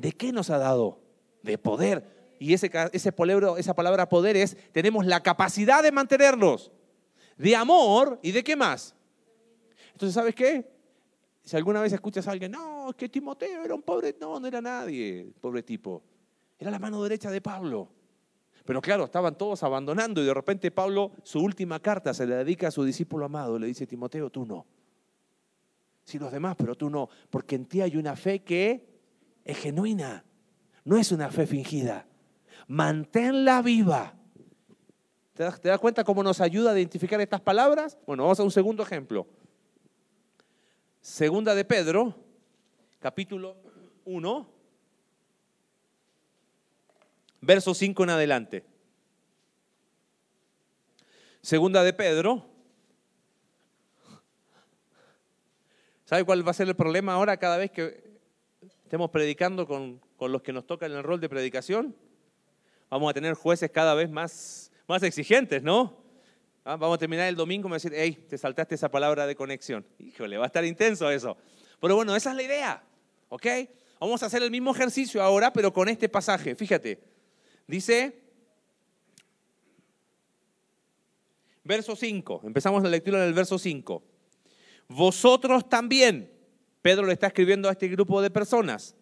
[0.00, 0.98] ¿De qué nos ha dado?
[1.42, 2.34] De poder.
[2.38, 3.12] Y ese, ese
[3.58, 6.72] esa palabra poder es, tenemos la capacidad de mantenernos,
[7.36, 8.94] de amor y de qué más.
[9.92, 10.66] Entonces, ¿sabes qué?
[11.44, 14.46] Si alguna vez escuchas a alguien, no, es que Timoteo era un pobre, no, no
[14.46, 16.02] era nadie, pobre tipo.
[16.58, 17.90] Era la mano derecha de Pablo.
[18.64, 22.68] Pero claro, estaban todos abandonando y de repente Pablo, su última carta se le dedica
[22.68, 24.64] a su discípulo amado, le dice, Timoteo, tú no.
[26.04, 28.89] Sí, los demás, pero tú no, porque en ti hay una fe que
[29.50, 30.24] es genuina,
[30.84, 32.06] no es una fe fingida.
[32.66, 34.14] Manténla viva.
[35.34, 37.96] ¿Te das, cuenta cómo nos ayuda a identificar estas palabras?
[38.06, 39.26] Bueno, vamos a un segundo ejemplo.
[41.00, 42.14] Segunda de Pedro,
[42.98, 43.56] capítulo
[44.04, 44.46] 1,
[47.40, 48.64] verso 5 en adelante.
[51.40, 52.46] Segunda de Pedro.
[56.04, 58.09] ¿Sabe cuál va a ser el problema ahora cada vez que
[58.90, 61.94] estemos predicando con, los que nos tocan el rol de predicación?
[62.90, 65.96] Vamos a tener jueces cada vez más, más exigentes, ¿no?
[66.64, 69.36] Ah, vamos a terminar el domingo y me decir, hey, te saltaste esa palabra de
[69.36, 69.86] conexión.
[70.00, 71.36] Híjole, va a estar intenso eso.
[71.80, 72.82] Pero bueno, esa es la idea,
[73.28, 73.46] ¿ok?
[74.00, 76.56] Vamos a hacer el mismo ejercicio ahora, pero con este pasaje.
[76.56, 77.00] Fíjate,
[77.68, 78.20] dice,
[81.62, 84.02] verso 5, empezamos la lectura en el verso 5.
[84.88, 86.39] Vosotros también,
[86.82, 88.96] Pedro le está escribiendo a este grupo de personas,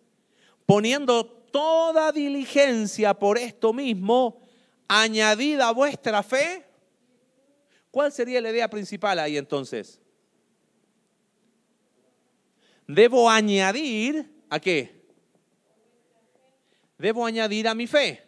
[0.66, 4.42] poniendo toda diligencia por esto mismo,
[4.88, 6.64] añadida a vuestra fe.
[7.90, 10.00] ¿Cuál sería la idea principal ahí entonces?
[12.86, 15.04] Debo añadir a qué?
[16.96, 18.22] Debo añadir a mi fe.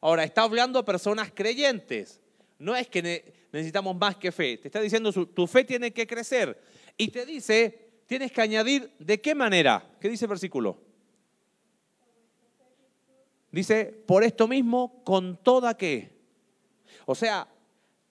[0.00, 2.20] Ahora, está hablando a personas creyentes.
[2.58, 4.58] No es que necesitamos más que fe.
[4.58, 6.60] Te está diciendo, tu fe tiene que crecer.
[6.96, 9.82] Y te dice, tienes que añadir, ¿de qué manera?
[9.98, 10.76] ¿Qué dice el versículo?
[13.50, 16.12] Dice, por esto mismo, con toda qué.
[17.06, 17.48] O sea,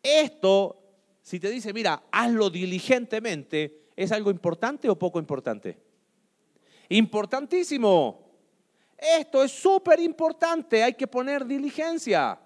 [0.02, 0.82] esto,
[1.22, 5.78] si te dice, mira, hazlo diligentemente, ¿es algo importante o poco importante?
[6.90, 8.28] Importantísimo.
[8.98, 12.40] Esto es súper importante, hay que poner diligencia.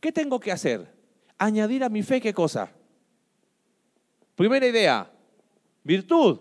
[0.00, 0.86] ¿Qué tengo que hacer?
[1.36, 2.70] Añadir a mi fe qué cosa?
[4.36, 5.10] Primera idea,
[5.86, 6.40] virtud.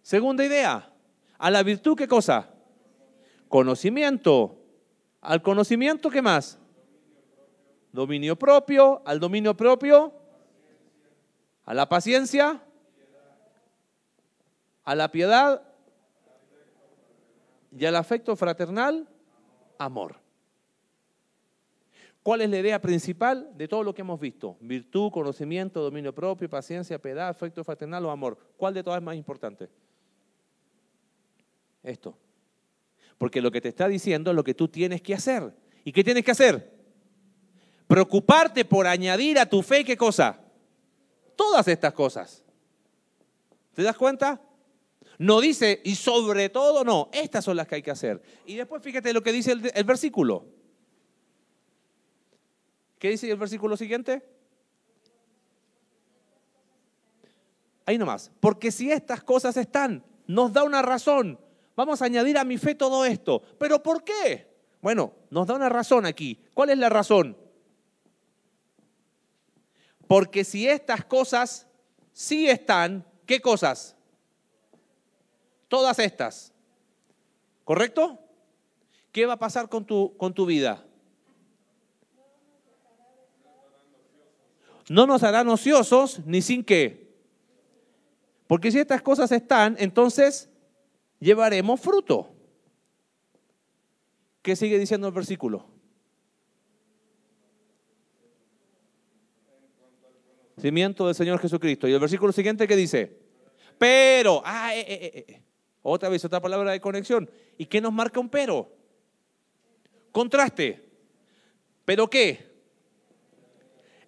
[0.00, 0.88] Segunda idea,
[1.36, 2.48] a la virtud qué cosa?
[3.48, 4.62] Conocimiento.
[5.20, 6.58] Al conocimiento qué más?
[7.90, 9.02] Dominio propio.
[9.04, 10.12] Al dominio propio.
[11.64, 12.62] A la paciencia.
[14.84, 15.62] A la piedad.
[17.76, 19.08] Y al afecto fraternal,
[19.78, 20.25] amor.
[22.26, 24.56] ¿Cuál es la idea principal de todo lo que hemos visto?
[24.60, 28.36] Virtud, conocimiento, dominio propio, paciencia, piedad, afecto fraternal o amor.
[28.56, 29.68] ¿Cuál de todas es más importante?
[31.84, 32.18] Esto.
[33.16, 35.54] Porque lo que te está diciendo es lo que tú tienes que hacer.
[35.84, 36.68] ¿Y qué tienes que hacer?
[37.86, 40.40] Preocuparte por añadir a tu fe qué cosa?
[41.36, 42.42] Todas estas cosas.
[43.72, 44.42] ¿Te das cuenta?
[45.18, 48.20] No dice, y sobre todo, no, estas son las que hay que hacer.
[48.46, 50.55] Y después fíjate lo que dice el, el versículo.
[53.06, 54.20] ¿Qué dice el versículo siguiente?
[57.84, 58.32] Ahí nomás.
[58.40, 61.38] Porque si estas cosas están, nos da una razón.
[61.76, 63.40] Vamos a añadir a mi fe todo esto.
[63.60, 64.52] ¿Pero por qué?
[64.82, 66.42] Bueno, nos da una razón aquí.
[66.52, 67.36] ¿Cuál es la razón?
[70.08, 71.68] Porque si estas cosas
[72.12, 73.94] sí están, ¿qué cosas?
[75.68, 76.52] Todas estas.
[77.62, 78.18] ¿Correcto?
[79.12, 80.84] ¿Qué va a pasar con tu, con tu vida?
[84.88, 87.06] No nos harán ociosos ni sin qué.
[88.46, 90.48] Porque si estas cosas están, entonces
[91.18, 92.30] llevaremos fruto.
[94.42, 95.66] ¿Qué sigue diciendo el versículo?
[100.60, 101.88] Cimiento del Señor Jesucristo.
[101.88, 103.18] Y el versículo siguiente, ¿qué dice?
[103.78, 105.42] Pero, ah, eh, eh, eh,
[105.82, 107.28] otra vez, otra palabra de conexión.
[107.58, 108.72] ¿Y qué nos marca un pero?
[110.12, 110.88] Contraste.
[111.84, 112.45] ¿Pero qué?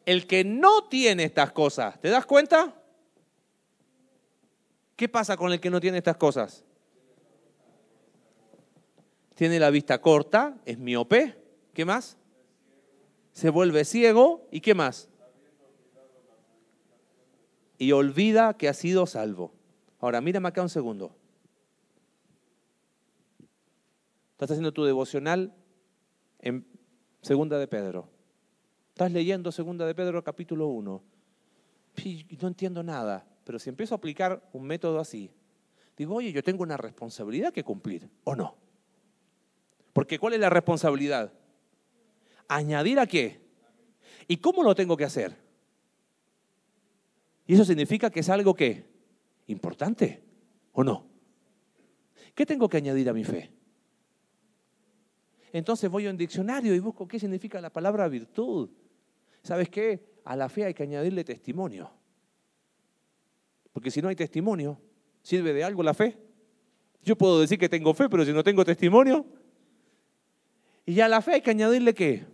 [0.08, 2.74] El que no tiene estas cosas, ¿te das cuenta?
[4.96, 6.64] ¿Qué pasa con el que no tiene estas cosas?
[9.34, 11.36] Tiene la vista corta, es miope,
[11.74, 12.16] ¿qué más?
[13.32, 15.10] Se vuelve ciego y ¿qué más?
[17.76, 19.52] Y olvida que ha sido salvo.
[20.00, 21.14] Ahora, mírame acá un segundo.
[24.32, 25.52] Estás haciendo tu devocional
[26.38, 26.66] en
[27.20, 28.08] Segunda de Pedro.
[28.98, 31.02] Estás leyendo Segunda de Pedro capítulo 1.
[32.40, 35.30] No entiendo nada, pero si empiezo a aplicar un método así,
[35.96, 38.56] digo, oye, yo tengo una responsabilidad que cumplir, ¿o no?
[39.92, 41.32] Porque ¿cuál es la responsabilidad?
[42.48, 43.40] ¿Añadir a qué?
[44.26, 45.36] ¿Y cómo lo tengo que hacer?
[47.46, 48.84] Y eso significa que es algo que
[49.46, 50.24] importante,
[50.72, 51.06] ¿o no?
[52.34, 53.52] ¿Qué tengo que añadir a mi fe?
[55.52, 58.70] Entonces voy a un diccionario y busco qué significa la palabra virtud.
[59.48, 60.04] ¿Sabes qué?
[60.26, 61.90] A la fe hay que añadirle testimonio.
[63.72, 64.78] Porque si no hay testimonio,
[65.22, 66.18] ¿sirve de algo la fe?
[67.02, 69.24] Yo puedo decir que tengo fe, pero si no tengo testimonio.
[70.84, 72.26] Y a la fe hay que añadirle qué?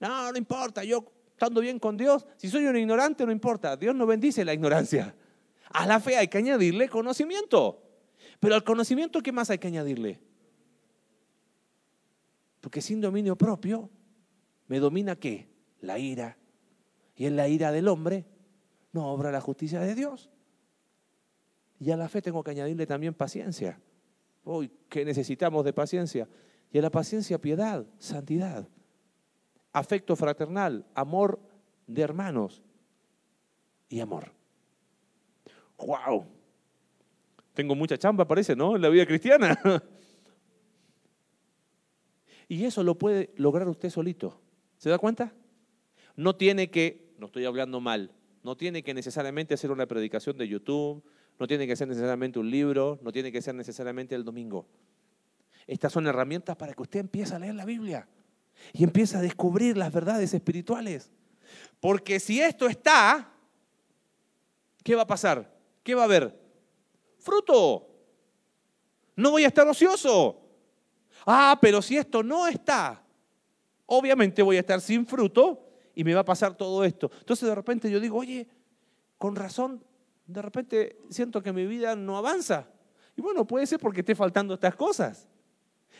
[0.00, 3.94] No, no importa, yo estando bien con Dios, si soy un ignorante no importa, Dios
[3.94, 5.14] no bendice la ignorancia.
[5.70, 7.80] A la fe hay que añadirle conocimiento.
[8.40, 10.18] Pero al conocimiento, ¿qué más hay que añadirle?
[12.60, 13.88] Porque sin dominio propio,
[14.66, 15.51] me domina qué?
[15.82, 16.38] La ira.
[17.14, 18.24] Y en la ira del hombre
[18.92, 20.30] no obra la justicia de Dios.
[21.78, 23.78] Y a la fe tengo que añadirle también paciencia.
[24.44, 26.28] Uy, ¿qué necesitamos de paciencia?
[26.72, 28.66] Y a la paciencia piedad, santidad,
[29.72, 31.38] afecto fraternal, amor
[31.86, 32.62] de hermanos
[33.88, 34.32] y amor.
[35.78, 36.24] ¡Wow!
[37.52, 38.76] Tengo mucha chamba, parece, ¿no?
[38.76, 39.60] En la vida cristiana.
[42.48, 44.38] Y eso lo puede lograr usted solito.
[44.76, 45.32] ¿Se da cuenta?
[46.16, 50.48] No tiene que, no estoy hablando mal, no tiene que necesariamente hacer una predicación de
[50.48, 51.02] YouTube,
[51.38, 54.66] no tiene que ser necesariamente un libro, no tiene que ser necesariamente el domingo.
[55.66, 58.08] Estas son herramientas para que usted empiece a leer la Biblia
[58.72, 61.10] y empiece a descubrir las verdades espirituales.
[61.80, 63.32] Porque si esto está,
[64.82, 65.52] ¿qué va a pasar?
[65.82, 66.38] ¿Qué va a haber?
[67.18, 67.88] Fruto.
[69.16, 70.40] No voy a estar ocioso.
[71.24, 73.04] Ah, pero si esto no está,
[73.86, 75.61] obviamente voy a estar sin fruto
[75.94, 77.10] y me va a pasar todo esto.
[77.20, 78.48] Entonces de repente yo digo, oye,
[79.18, 79.82] con razón,
[80.26, 82.68] de repente siento que mi vida no avanza.
[83.16, 85.28] Y bueno, puede ser porque esté faltando estas cosas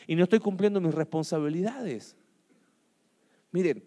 [0.07, 2.15] y no estoy cumpliendo mis responsabilidades.
[3.51, 3.83] Miren,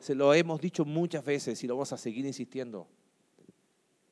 [0.00, 2.88] se lo hemos dicho muchas veces y lo vamos a seguir insistiendo.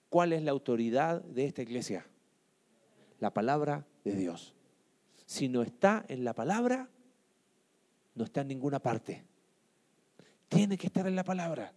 [0.09, 2.07] ¿Cuál es la autoridad de esta iglesia?
[3.25, 4.55] la palabra de Dios.
[5.25, 6.91] Si no está en la palabra,
[8.15, 9.25] no está en ninguna parte.
[10.49, 11.73] Tiene que estar en la palabra.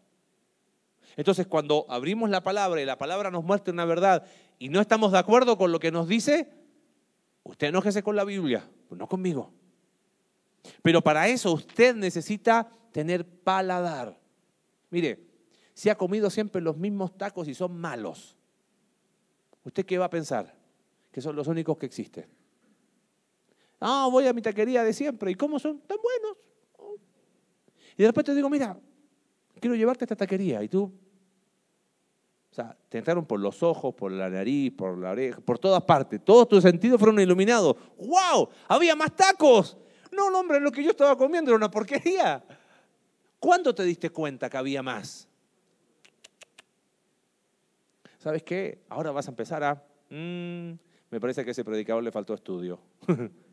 [1.15, 4.25] Entonces, cuando abrimos la palabra y la palabra nos muestra una verdad
[4.59, 6.51] y no estamos de acuerdo con lo que nos dice,
[7.43, 9.51] usted enójese con la Biblia, pues no conmigo.
[10.83, 14.19] Pero para eso usted necesita tener paladar.
[14.89, 15.25] Mire,
[15.73, 18.35] si ha comido siempre los mismos tacos y son malos,
[19.63, 20.57] ¿usted qué va a pensar?
[21.17, 22.27] que son los únicos que existen.
[23.79, 25.31] Ah, voy a mi taquería de siempre.
[25.31, 25.79] ¿Y cómo son?
[25.81, 26.37] Tan buenos.
[27.97, 28.77] Y de repente digo, mira,
[29.59, 30.61] quiero llevarte a esta taquería.
[30.63, 30.83] Y tú,
[32.51, 35.83] o sea, te entraron por los ojos, por la nariz, por la oreja, por todas
[35.83, 36.23] partes.
[36.23, 37.75] Todos tus sentidos fueron iluminados.
[37.97, 38.49] ¡Wow!
[38.67, 39.77] Había más tacos.
[40.11, 42.43] No, no, hombre, lo que yo estaba comiendo era una porquería.
[43.39, 45.27] ¿Cuándo te diste cuenta que había más?
[48.17, 48.83] ¿Sabes qué?
[48.89, 49.83] Ahora vas a empezar a...
[50.09, 50.73] Mm,
[51.09, 52.79] me parece que a ese predicador le faltó estudio.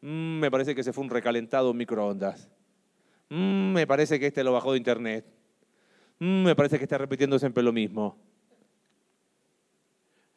[0.00, 2.48] Mm, me parece que se fue un recalentado microondas.
[3.28, 5.24] Mm, me parece que este lo bajó de internet.
[6.18, 8.16] Mm, me parece que está repitiendo siempre lo mismo.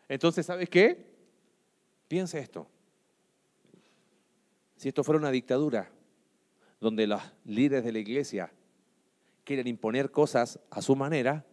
[0.08, 1.06] Entonces, ¿sabes qué?
[2.08, 2.68] Piensa esto.
[4.76, 5.92] Si esto fuera una dictadura,
[6.80, 8.52] donde los líderes de la iglesia
[9.44, 11.46] quieren imponer cosas a su manera,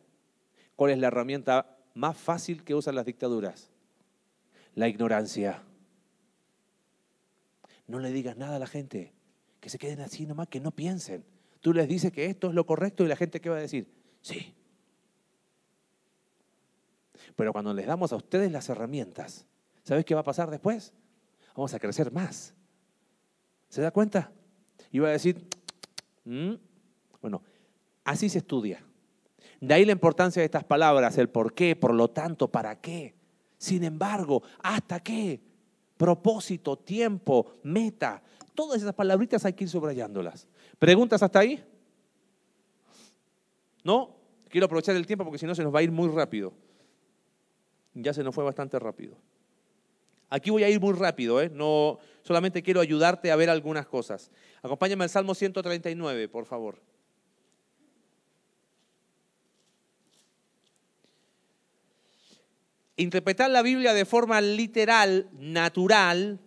[0.77, 3.71] ¿cuál es la herramienta más fácil que usan las dictaduras?
[4.77, 5.63] la ignorancia.
[7.87, 9.13] No le digas nada a la gente,
[9.61, 11.25] que se queden así nomás, que no piensen.
[11.61, 13.93] Tú les dices que esto es lo correcto y la gente qué va a decir?
[14.23, 14.55] Sí.
[17.35, 19.47] Pero cuando les damos a ustedes las herramientas,
[19.83, 20.93] ¿sabes qué va a pasar después?
[21.55, 22.55] Vamos a crecer más.
[23.69, 24.33] ¿Se da cuenta?
[24.91, 25.49] Y va a decir,
[26.25, 26.55] mm".
[27.21, 27.43] bueno,
[28.05, 28.83] así se estudia.
[29.61, 33.15] De ahí la importancia de estas palabras, el por qué, por lo tanto, para qué.
[33.59, 35.41] Sin embargo, ¿hasta qué?
[35.97, 38.23] Propósito, tiempo, meta.
[38.55, 40.47] Todas esas palabritas hay que ir subrayándolas.
[40.79, 41.65] ¿Preguntas hasta ahí?
[43.85, 44.15] ¿No?
[44.49, 46.53] Quiero aprovechar el tiempo porque si no se nos va a ir muy rápido.
[47.95, 49.17] Ya se nos fue bastante rápido.
[50.29, 51.51] Aquí voy a ir muy rápido, ¿eh?
[51.51, 54.31] No, solamente quiero ayudarte a ver algunas cosas.
[54.63, 56.81] Acompáñame al Salmo 139, por favor.
[62.97, 66.41] Interpretar la Biblia de forma literal, natural,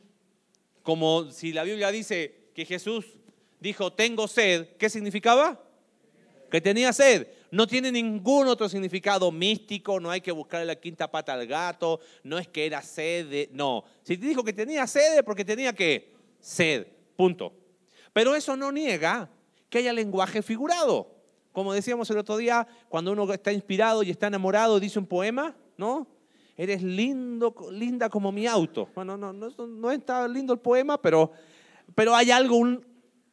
[0.84, 3.06] como si la Biblia dice que Jesús
[3.60, 5.64] dijo, tengo sed, ¿qué significaba?
[6.50, 7.28] Que tenía sed.
[7.52, 12.00] No tiene ningún otro significado místico, no hay que buscarle la quinta pata al gato,
[12.24, 13.84] no es que era sed, no.
[14.04, 17.54] Si te dijo que tenía sed, porque tenía que sed, punto.
[18.14, 19.30] Pero eso no niega
[19.70, 21.16] que haya lenguaje figurado.
[21.52, 25.56] Como decíamos el otro día, cuando uno está inspirado y está enamorado, dice un poema,
[25.78, 26.08] ¿no?
[26.60, 28.90] Eres lindo, linda como mi auto.
[28.94, 31.32] Bueno, no, no, no está lindo el poema, pero,
[31.96, 32.86] pero hay algo, un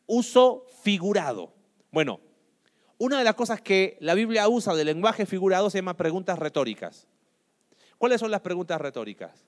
[0.07, 1.53] uso figurado.
[1.91, 2.21] Bueno,
[2.99, 7.09] una de las cosas que la Biblia usa de lenguaje figurado se llama preguntas retóricas.
[7.99, 9.45] ¿Cuáles son las preguntas retóricas?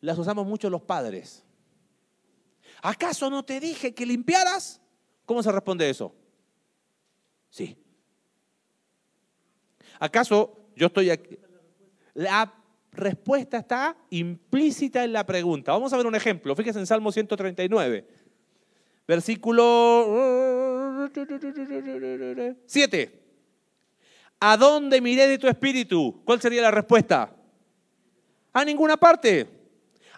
[0.00, 1.44] Las usamos mucho los padres.
[2.82, 4.80] ¿Acaso no te dije que limpiaras?
[5.24, 6.12] ¿Cómo se responde eso?
[7.50, 7.78] Sí.
[10.00, 11.38] ¿Acaso yo estoy aquí?
[12.14, 12.52] La
[12.96, 15.72] respuesta está implícita en la pregunta.
[15.72, 16.56] Vamos a ver un ejemplo.
[16.56, 18.06] Fíjese en Salmo 139,
[19.06, 20.06] versículo
[22.66, 23.22] 7.
[24.40, 26.22] ¿A dónde miré de tu espíritu?
[26.24, 27.34] ¿Cuál sería la respuesta?
[28.52, 29.48] A ninguna parte.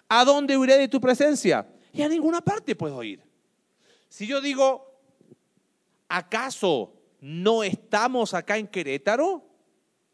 [0.07, 1.67] ¿A dónde huiré de tu presencia?
[1.93, 3.21] Y a ninguna parte puedo ir.
[4.07, 4.99] Si yo digo,
[6.07, 9.43] ¿acaso no estamos acá en Querétaro?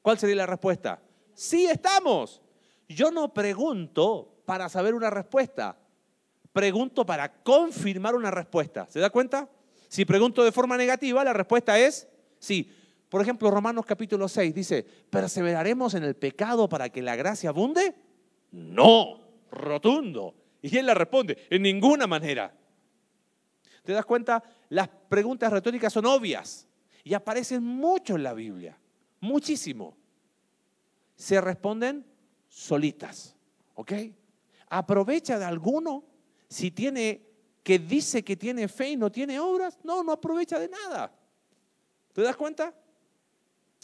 [0.01, 1.01] ¿Cuál sería la respuesta?
[1.34, 2.41] Sí estamos.
[2.88, 5.77] Yo no pregunto para saber una respuesta,
[6.53, 8.88] pregunto para confirmar una respuesta.
[8.89, 9.49] ¿Se da cuenta?
[9.88, 12.07] Si pregunto de forma negativa, la respuesta es
[12.39, 12.71] sí.
[13.09, 17.95] Por ejemplo, Romanos capítulo 6 dice, ¿perseveraremos en el pecado para que la gracia abunde?
[18.51, 19.19] No,
[19.51, 20.36] rotundo.
[20.61, 22.53] Y él le responde, en ninguna manera.
[23.83, 24.43] ¿Te das cuenta?
[24.69, 26.67] Las preguntas retóricas son obvias
[27.03, 28.77] y aparecen mucho en la Biblia,
[29.19, 29.95] muchísimo.
[31.15, 32.05] Se responden
[32.55, 33.35] solitas,
[33.73, 33.91] ¿ok?
[34.69, 36.05] Aprovecha de alguno
[36.47, 37.21] si tiene
[37.63, 41.11] que dice que tiene fe y no tiene obras, no, no aprovecha de nada.
[42.13, 42.73] ¿Te das cuenta?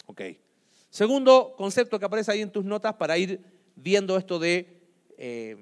[0.05, 0.21] Ok.
[0.89, 3.41] Segundo concepto que aparece ahí en tus notas para ir
[3.75, 4.81] viendo esto de
[5.17, 5.57] eh,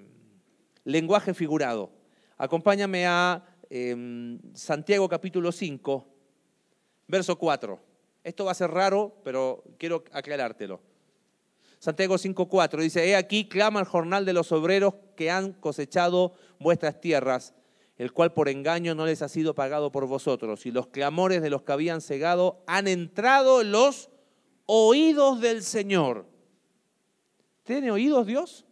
[0.83, 1.89] lenguaje figurado.
[2.37, 6.05] Acompáñame a em, Santiago capítulo 5,
[7.07, 7.79] verso 4.
[8.23, 10.88] Esto va a ser raro, pero quiero aclarártelo.
[11.79, 16.99] Santiago 5.4 dice, he aquí clama el jornal de los obreros que han cosechado vuestras
[16.99, 17.53] tierras,
[17.97, 21.49] el cual por engaño no les ha sido pagado por vosotros, y los clamores de
[21.49, 24.09] los que habían cegado han entrado en los
[24.65, 26.25] oídos del Señor.
[27.63, 28.65] ¿Tiene oídos Dios?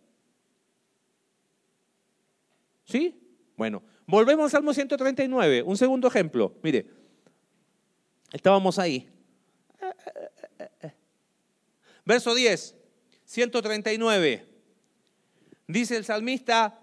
[2.84, 3.20] ¿Sí?
[3.56, 6.56] Bueno, volvemos al Salmo 139, un segundo ejemplo.
[6.62, 6.88] Mire,
[8.34, 9.10] estábamos ahí.
[12.06, 12.77] Verso 10,
[13.28, 14.46] 139.
[15.68, 16.80] Dice el salmista,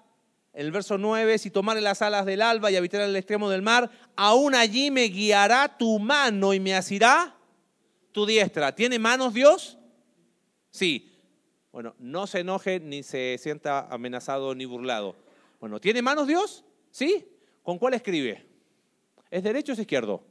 [0.53, 3.63] el verso 9, si tomare las alas del alba y habitar en el extremo del
[3.63, 7.35] mar, aún allí me guiará tu mano y me asirá
[8.13, 8.75] tu diestra.
[8.75, 9.79] ¿Tiene manos Dios?
[10.71, 11.11] Sí.
[11.73, 15.17] Bueno, no se enoje ni se sienta amenazado ni burlado.
[15.59, 16.63] Bueno, ¿tiene manos Dios?
[16.91, 17.27] ¿Sí?
[17.63, 18.47] ¿Con cuál escribe?
[19.31, 20.23] ¿Es derecho o es izquierdo?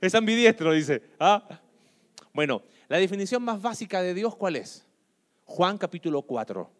[0.00, 1.02] Es ambidiestro, dice.
[1.18, 1.60] ¿Ah?
[2.32, 4.86] Bueno, la definición más básica de Dios, ¿cuál es?
[5.44, 6.70] Juan capítulo 4.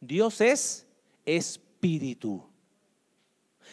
[0.00, 0.86] Dios es
[1.24, 2.44] espíritu.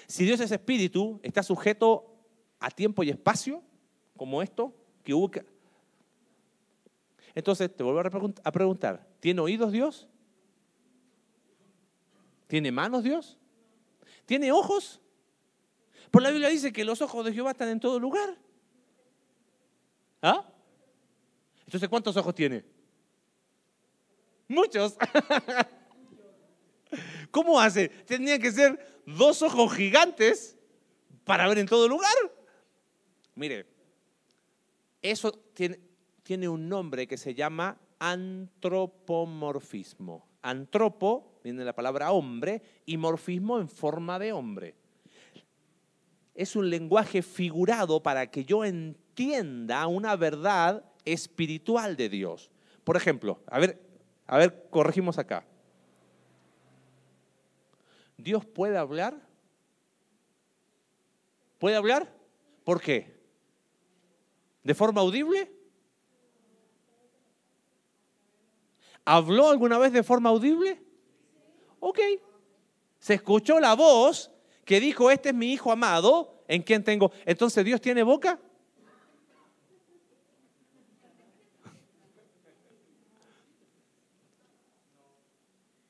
[0.07, 2.05] Si Dios es espíritu, está sujeto
[2.59, 3.63] a tiempo y espacio,
[4.17, 4.73] como esto,
[5.03, 5.31] que hubo
[7.33, 7.99] Entonces, te vuelvo
[8.43, 10.07] a preguntar, ¿tiene oídos Dios?
[12.47, 13.37] ¿Tiene manos Dios?
[14.25, 14.99] ¿Tiene ojos?
[16.11, 18.37] Por la Biblia dice que los ojos de Jehová están en todo lugar.
[20.21, 20.51] ¿Ah?
[21.69, 22.65] Entonces, ¿cuántos ojos tiene?
[24.47, 24.97] Muchos.
[27.29, 27.89] ¿Cómo hace?
[27.89, 30.57] Tendrían que ser dos ojos gigantes
[31.23, 32.09] para ver en todo lugar.
[33.35, 33.67] Mire,
[34.99, 35.79] eso tiene,
[36.23, 40.27] tiene un nombre que se llama antropomorfismo.
[40.41, 44.73] Antropo viene la palabra hombre y morfismo en forma de hombre.
[46.33, 52.49] Es un lenguaje figurado para que yo entienda una verdad espiritual de Dios.
[52.83, 53.81] Por ejemplo, a ver,
[54.27, 55.45] a ver, corregimos acá.
[58.17, 59.15] ¿Dios puede hablar?
[61.57, 62.13] ¿Puede hablar?
[62.63, 63.19] ¿Por qué?
[64.63, 65.51] ¿De forma audible?
[69.05, 70.81] ¿Habló alguna vez de forma audible?
[71.79, 71.99] Ok.
[72.99, 74.31] Se escuchó la voz
[74.65, 77.11] que dijo, este es mi hijo amado, en quien tengo.
[77.25, 78.39] Entonces, ¿Dios tiene boca?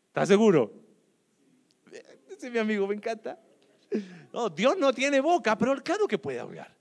[0.09, 0.73] ¿Estás seguro?
[2.29, 3.39] Es mi amigo, me encanta.
[4.33, 6.75] No, Dios no tiene boca, pero claro que puede hablar.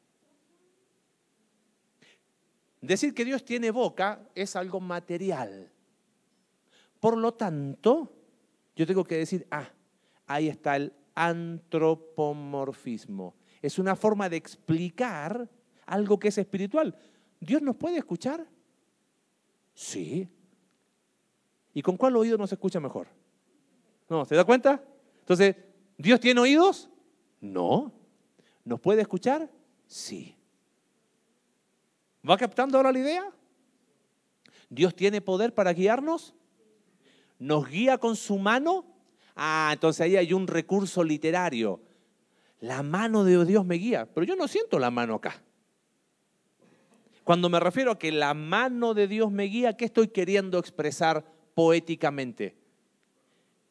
[2.81, 5.71] Decir que Dios tiene boca es algo material.
[7.01, 8.13] Por lo tanto,
[8.77, 9.69] yo tengo que decir, ah,
[10.27, 13.35] ahí está el antropomorfismo.
[13.61, 15.51] Es una forma de explicar
[15.87, 16.97] algo que es espiritual.
[17.41, 18.47] ¿Dios nos puede escuchar?
[19.75, 20.29] Sí.
[21.75, 23.18] ¿Y con cuál oído nos escucha mejor?
[24.09, 24.83] No, ¿se da cuenta?
[25.21, 25.57] Entonces,
[25.97, 26.89] ¿Dios tiene oídos?
[27.41, 27.93] No.
[28.65, 29.51] ¿Nos puede escuchar?
[29.87, 30.37] Sí.
[32.29, 33.33] ¿Va captando ahora la idea?
[34.69, 36.35] ¿Dios tiene poder para guiarnos?
[37.39, 38.85] ¿Nos guía con su mano?
[39.35, 41.81] Ah, entonces ahí hay un recurso literario.
[42.61, 45.41] La mano de Dios me guía, pero yo no siento la mano acá.
[47.23, 51.25] Cuando me refiero a que la mano de Dios me guía, ¿qué estoy queriendo expresar
[51.55, 52.58] poéticamente?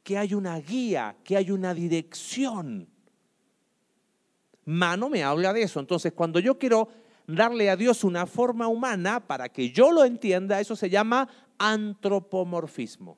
[0.07, 2.87] Que hay una guía, que hay una dirección.
[4.63, 5.81] Mano me habla de eso.
[5.81, 6.87] Entonces, cuando yo quiero
[7.27, 11.27] darle a Dios una forma humana para que yo lo entienda, eso se llama
[11.57, 13.17] antropomorfismo.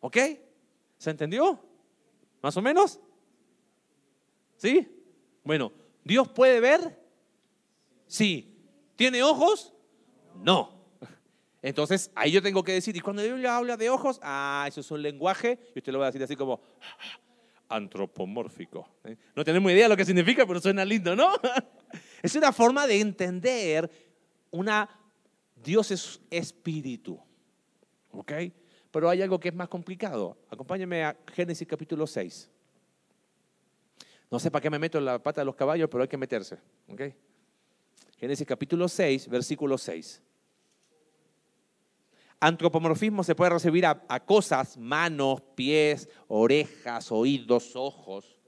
[0.00, 0.16] ¿Ok?
[0.96, 1.60] ¿Se entendió?
[2.42, 2.98] ¿Más o menos?
[4.56, 4.84] ¿Sí?
[5.44, 5.70] Bueno,
[6.02, 7.00] ¿Dios puede ver?
[8.08, 8.52] Sí.
[8.96, 9.72] ¿Tiene ojos?
[10.42, 10.77] No.
[11.62, 14.90] Entonces, ahí yo tengo que decir, y cuando Dios habla de ojos, ah, eso es
[14.90, 16.60] un lenguaje, y usted lo va a decir así como
[17.68, 18.88] antropomórfico.
[19.04, 19.16] ¿eh?
[19.34, 21.32] No tenemos idea de lo que significa, pero suena lindo, ¿no?
[22.22, 23.90] Es una forma de entender
[24.50, 24.88] una
[25.62, 27.18] Dios es espíritu.
[28.10, 28.32] ¿Ok?
[28.90, 30.36] Pero hay algo que es más complicado.
[30.50, 32.50] Acompáñame a Génesis capítulo 6.
[34.30, 36.16] No sé para qué me meto en la pata de los caballos, pero hay que
[36.16, 36.58] meterse.
[36.88, 37.02] ¿Ok?
[38.16, 40.22] Génesis capítulo 6, versículo 6.
[42.40, 48.38] Antropomorfismo se puede recibir a, cosas, manos, pies, orejas, oídos, ojos.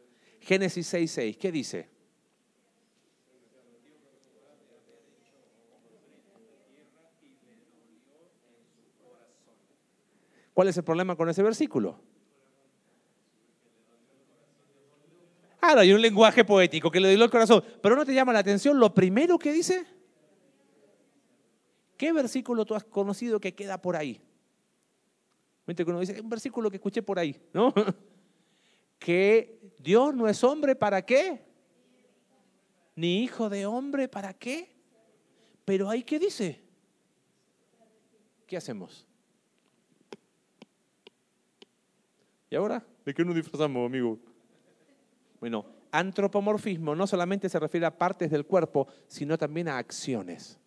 [0.41, 1.89] Génesis 6, 6, ¿qué dice?
[10.55, 11.99] ¿Cuál es el problema con ese versículo?
[15.61, 18.39] Ahora hay un lenguaje poético que le dio el corazón, pero no te llama la
[18.39, 20.00] atención lo primero que dice.
[22.01, 24.19] ¿Qué versículo tú has conocido que queda por ahí?
[25.67, 27.75] dice, un versículo que escuché por ahí, ¿no?
[28.99, 31.45] Que Dios no es hombre para qué,
[32.97, 34.75] ni hijo de hombre para qué.
[35.67, 36.63] Pero ahí qué dice.
[38.47, 39.07] ¿Qué hacemos?
[42.49, 42.83] ¿Y ahora?
[43.05, 44.19] ¿De qué nos disfrazamos, amigo?
[45.39, 50.60] Bueno, antropomorfismo no solamente se refiere a partes del cuerpo, sino también a acciones.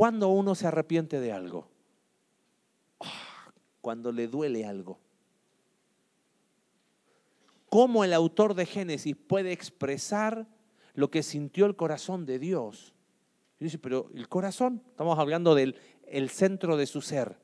[0.00, 1.68] Cuando uno se arrepiente de algo,
[3.00, 4.98] ah, cuando le duele algo,
[7.68, 10.46] ¿cómo el autor de Génesis puede expresar
[10.94, 12.94] lo que sintió el corazón de Dios?
[13.58, 15.76] Y dice, pero el corazón, estamos hablando del
[16.06, 17.38] el centro de su ser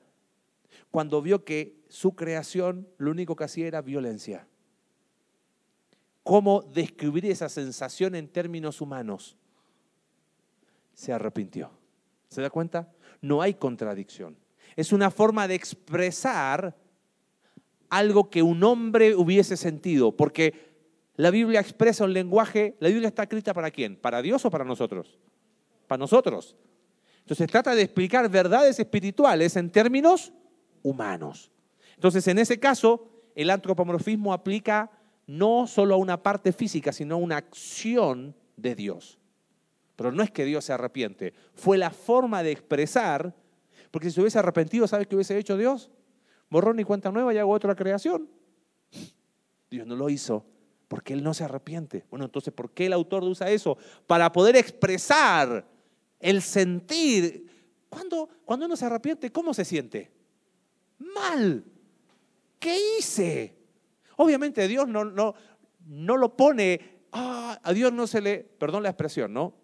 [0.91, 4.49] cuando vio que su creación lo único que hacía era violencia.
[6.23, 9.37] ¿Cómo describir esa sensación en términos humanos?
[10.95, 11.76] Se arrepintió.
[12.29, 12.93] ¿Se da cuenta?
[13.21, 14.37] No hay contradicción.
[14.77, 16.77] Es una forma de expresar
[17.89, 20.77] algo que un hombre hubiese sentido, porque
[21.17, 23.97] la Biblia expresa un lenguaje, la Biblia está escrita para quién?
[23.97, 25.19] ¿Para Dios o para nosotros?
[25.87, 26.57] Para nosotros.
[27.21, 30.33] Entonces trata de explicar verdades espirituales en términos
[30.83, 31.51] humanos.
[31.95, 34.91] Entonces, en ese caso, el antropomorfismo aplica
[35.27, 39.19] no solo a una parte física, sino a una acción de Dios.
[39.97, 43.35] Pero no es que Dios se arrepiente, fue la forma de expresar,
[43.91, 45.91] porque si se hubiese arrepentido, ¿sabes qué hubiese hecho Dios?
[46.51, 48.29] Borrón y cuenta nueva y hago otra creación.
[49.71, 50.45] Dios no lo hizo
[50.87, 52.05] porque Él no se arrepiente.
[52.11, 53.77] Bueno, entonces, ¿por qué el autor usa eso?
[54.07, 55.67] Para poder expresar
[56.21, 57.51] el sentir.
[57.89, 60.13] Cuando, cuando uno se arrepiente, ¿cómo se siente?
[60.99, 61.65] mal.
[62.59, 63.57] ¿Qué hice?
[64.17, 65.35] Obviamente Dios no, no,
[65.87, 69.55] no lo pone, ah, a Dios no se le, perdón la expresión, ¿no?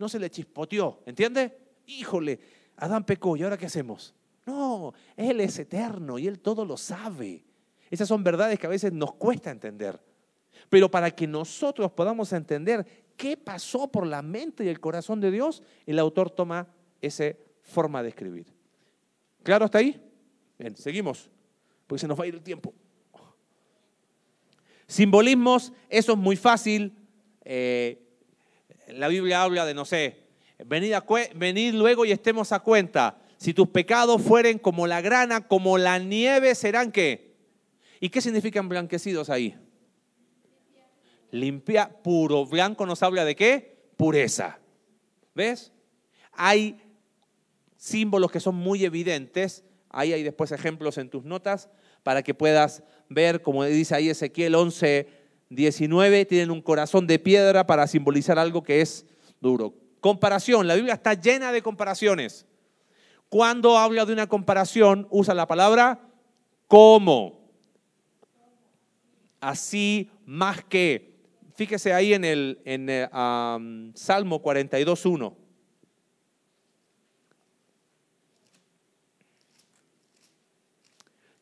[0.00, 1.58] No se le chispoteó, ¿entiende?
[1.84, 2.40] Híjole,
[2.76, 4.14] Adán pecó, ¿y ahora qué hacemos?
[4.46, 7.44] No, Él es eterno y Él todo lo sabe.
[7.90, 10.00] Esas son verdades que a veces nos cuesta entender.
[10.70, 15.30] Pero para que nosotros podamos entender qué pasó por la mente y el corazón de
[15.30, 16.66] Dios, el autor toma
[17.02, 18.46] esa forma de escribir.
[19.42, 20.00] ¿Claro hasta ahí?
[20.58, 21.28] Bien, seguimos,
[21.86, 22.72] porque se nos va a ir el tiempo.
[24.86, 26.96] Simbolismos, eso es muy fácil.
[27.44, 28.09] Eh,
[28.94, 30.24] la Biblia habla de, no sé,
[30.64, 33.18] venid, luego y estemos a cuenta.
[33.36, 37.34] Si tus pecados fueren como la grana, como la nieve, serán qué?
[38.00, 39.56] ¿Y qué significan blanquecidos ahí?
[41.30, 42.44] Limpia, puro.
[42.46, 43.78] Blanco nos habla de qué?
[43.96, 44.58] Pureza.
[45.34, 45.72] ¿Ves?
[46.32, 46.82] Hay
[47.76, 51.68] símbolos que son muy evidentes Ahí hay después ejemplos en tus notas
[52.04, 55.08] para que puedas ver, como dice ahí Ezequiel 11,
[55.50, 59.04] 19, tienen un corazón de piedra para simbolizar algo que es
[59.40, 59.74] duro.
[60.00, 62.46] Comparación, la Biblia está llena de comparaciones.
[63.28, 66.00] Cuando habla de una comparación, usa la palabra
[66.68, 67.40] como.
[69.40, 71.18] Así más que.
[71.56, 75.34] Fíjese ahí en el, en um, Salmo 42.1.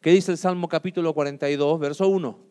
[0.00, 2.47] ¿Qué dice el Salmo capítulo 42, verso 1?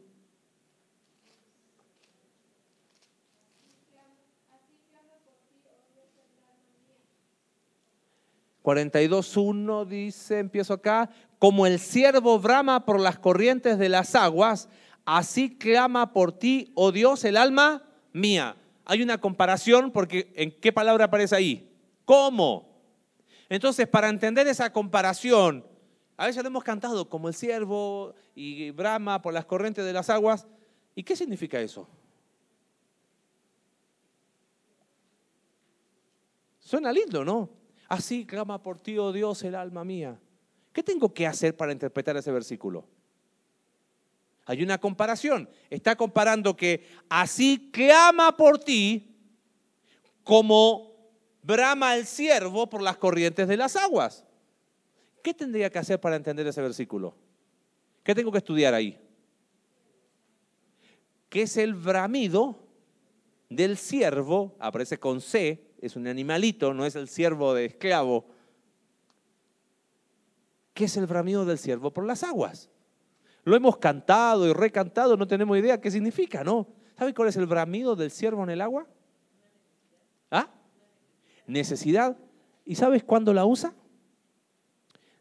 [8.68, 11.10] 42.1 dice, empiezo acá,
[11.40, 14.68] como el siervo brama por las corrientes de las aguas,
[15.06, 18.58] así clama por ti, oh Dios, el alma mía.
[18.84, 21.72] Hay una comparación porque ¿en qué palabra aparece ahí?
[22.04, 22.68] ¿Cómo?
[23.48, 25.66] Entonces, para entender esa comparación,
[26.18, 30.10] a veces lo hemos cantado como el siervo y brama por las corrientes de las
[30.10, 30.46] aguas.
[30.94, 31.88] ¿Y qué significa eso?
[36.60, 37.57] Suena lindo, ¿no?
[37.88, 40.20] Así clama por ti, oh Dios, el alma mía.
[40.74, 42.86] ¿Qué tengo que hacer para interpretar ese versículo?
[44.46, 45.50] Hay una comparación.
[45.70, 49.16] Está comparando que así clama por ti
[50.24, 50.96] como
[51.42, 54.26] brama el siervo por las corrientes de las aguas.
[55.22, 57.16] ¿Qué tendría que hacer para entender ese versículo?
[58.04, 58.98] ¿Qué tengo que estudiar ahí?
[61.30, 62.58] ¿Qué es el bramido
[63.50, 64.56] del siervo?
[64.60, 68.26] Aparece con C, es un animalito, no es el siervo de esclavo.
[70.74, 72.70] ¿Qué es el bramido del siervo por las aguas?
[73.44, 76.68] Lo hemos cantado y recantado, no tenemos idea qué significa, ¿no?
[76.98, 78.88] ¿Sabe cuál es el bramido del siervo en el agua?
[80.32, 80.50] ¿Ah?
[81.46, 82.18] Necesidad.
[82.66, 83.74] ¿Y sabes cuándo la usa?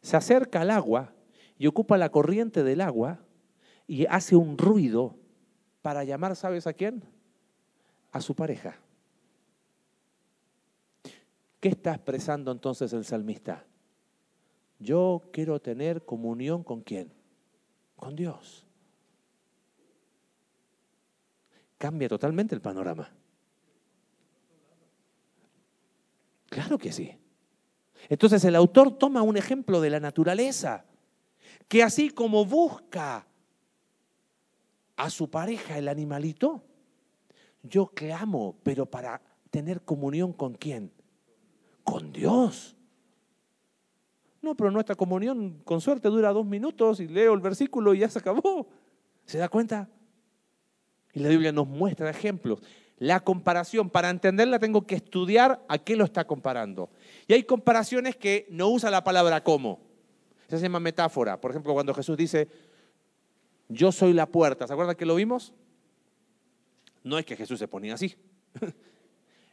[0.01, 1.13] Se acerca al agua
[1.59, 3.21] y ocupa la corriente del agua
[3.87, 5.17] y hace un ruido
[5.83, 7.05] para llamar, ¿sabes a quién?
[8.11, 8.77] A su pareja.
[11.67, 13.65] ¿Qué está expresando entonces el salmista?
[14.79, 17.13] Yo quiero tener comunión con quién?
[17.97, 18.65] Con Dios.
[21.77, 23.11] Cambia totalmente el panorama.
[26.49, 27.19] Claro que sí.
[28.09, 30.85] Entonces el autor toma un ejemplo de la naturaleza,
[31.67, 33.27] que así como busca
[34.95, 36.63] a su pareja el animalito,
[37.65, 40.93] yo clamo, pero para tener comunión con quién?
[41.87, 42.77] Con Dios.
[44.43, 48.11] No, pero nuestra comunión con suerte dura dos minutos y leo el versículo y ya
[48.11, 48.69] se acabó.
[49.25, 49.89] ¿Se da cuenta?
[51.15, 52.61] Y la Biblia nos muestra ejemplos.
[52.99, 56.91] La comparación, para entenderla tengo que estudiar a qué lo está comparando.
[57.29, 59.81] Y hay comparaciones que no usa la palabra como.
[60.49, 61.41] Se llama metáfora.
[61.41, 62.49] Por ejemplo, cuando Jesús dice,
[63.69, 64.67] yo soy la puerta.
[64.67, 65.55] ¿Se acuerdan que lo vimos?
[67.05, 68.17] No es que Jesús se ponía así.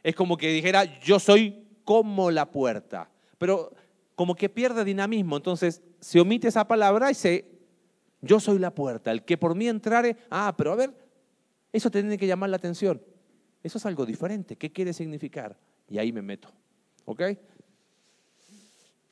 [0.02, 3.10] Es como que dijera, yo soy como la puerta.
[3.38, 3.72] Pero
[4.14, 7.44] como que pierde dinamismo, entonces se omite esa palabra y se,
[8.20, 10.94] yo soy la puerta, el que por mí entrare, ah, pero a ver,
[11.72, 13.02] eso tiene que llamar la atención.
[13.62, 15.56] Eso es algo diferente, ¿qué quiere significar?
[15.88, 16.48] Y ahí me meto,
[17.04, 17.22] ¿ok?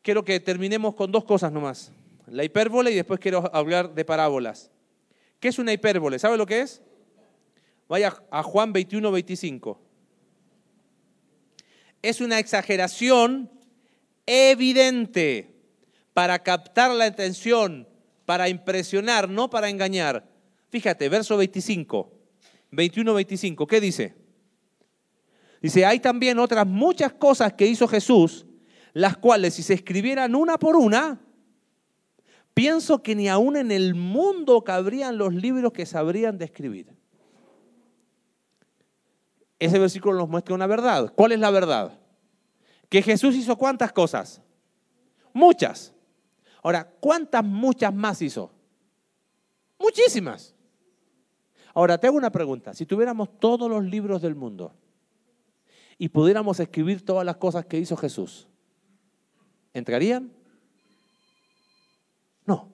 [0.02, 1.92] Quiero que terminemos con dos cosas nomás,
[2.26, 4.70] la hipérbole y después quiero hablar de parábolas.
[5.40, 6.18] ¿Qué es una hipérbole?
[6.18, 6.82] ¿Sabe lo que es?
[7.88, 9.91] Vaya a Juan 21, 25
[12.02, 13.50] es una exageración
[14.26, 15.54] evidente
[16.12, 17.88] para captar la atención,
[18.26, 20.28] para impresionar, no para engañar.
[20.68, 22.12] Fíjate, verso 25,
[22.72, 24.14] 21-25, ¿qué dice?
[25.60, 28.46] Dice, hay también otras muchas cosas que hizo Jesús,
[28.92, 31.20] las cuales si se escribieran una por una,
[32.52, 37.01] pienso que ni aún en el mundo cabrían los libros que sabrían describir
[39.64, 41.12] ese versículo nos muestra una verdad.
[41.14, 41.98] ¿Cuál es la verdad?
[42.88, 44.42] Que Jesús hizo cuántas cosas?
[45.32, 45.94] Muchas.
[46.62, 48.52] Ahora, ¿cuántas muchas más hizo?
[49.78, 50.54] Muchísimas.
[51.74, 52.74] Ahora, te hago una pregunta.
[52.74, 54.74] Si tuviéramos todos los libros del mundo
[55.96, 58.48] y pudiéramos escribir todas las cosas que hizo Jesús,
[59.72, 60.32] ¿entrarían?
[62.44, 62.68] No.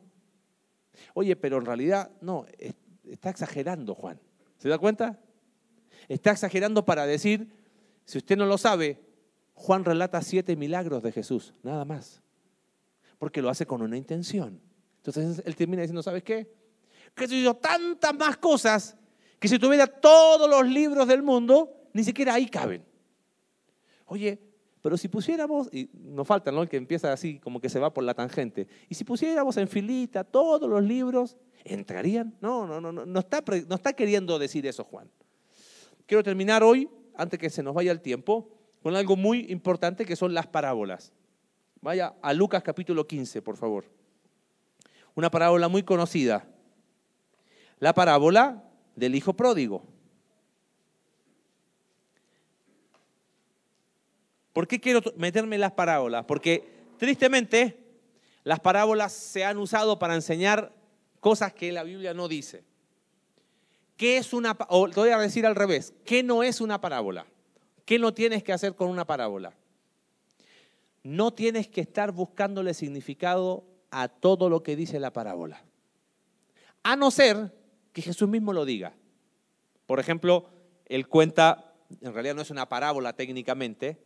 [1.13, 2.47] Oye, pero en realidad, no,
[3.05, 4.19] está exagerando Juan.
[4.57, 5.19] ¿Se da cuenta?
[6.07, 7.49] Está exagerando para decir,
[8.05, 9.01] si usted no lo sabe,
[9.55, 12.23] Juan relata siete milagros de Jesús, nada más.
[13.19, 14.61] Porque lo hace con una intención.
[14.99, 16.55] Entonces él termina diciendo, ¿sabes qué?
[17.15, 18.97] Que hizo tantas más cosas
[19.39, 22.85] que si tuviera todos los libros del mundo, ni siquiera ahí caben.
[24.07, 24.41] Oye,
[24.81, 26.63] pero si pusiéramos, y nos falta, ¿no?
[26.63, 28.69] El que empieza así, como que se va por la tangente.
[28.89, 32.37] Y si pusiéramos en filita todos los libros, ¿entrarían?
[32.41, 35.11] No, no, no, no, no está, no está queriendo decir eso Juan.
[36.09, 38.49] Quiero terminar hoy, antes que se nos vaya el tiempo,
[38.83, 41.13] con algo muy importante que son las parábolas.
[41.83, 43.85] Vaya a Lucas capítulo 15, por favor.
[45.15, 46.49] Una parábola muy conocida.
[47.79, 48.65] La parábola
[48.97, 49.85] del hijo pródigo.
[54.55, 56.25] ¿Por qué quiero meterme en las parábolas?
[56.25, 57.85] Porque tristemente
[58.45, 60.73] las parábolas se han usado para enseñar
[61.21, 62.65] cosas que la Biblia no dice.
[63.99, 67.27] ¿Qué es una, o te voy a decir al revés, ¿qué no es una parábola?
[67.85, 69.53] ¿Qué no tienes que hacer con una parábola?
[71.09, 75.65] no tienes que estar buscándole significado a todo lo que dice la parábola.
[76.83, 77.55] A no ser
[77.95, 78.95] que Jesús mismo lo diga.
[79.87, 80.51] Por ejemplo,
[80.85, 83.97] él cuenta, en realidad no es una parábola técnicamente,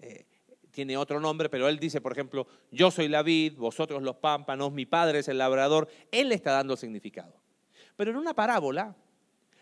[0.00, 0.26] eh,
[0.70, 4.72] tiene otro nombre, pero él dice, por ejemplo, yo soy la vid, vosotros los pámpanos,
[4.72, 5.88] mi padre es el labrador.
[6.12, 7.34] Él le está dando significado.
[7.98, 8.94] Pero en una parábola,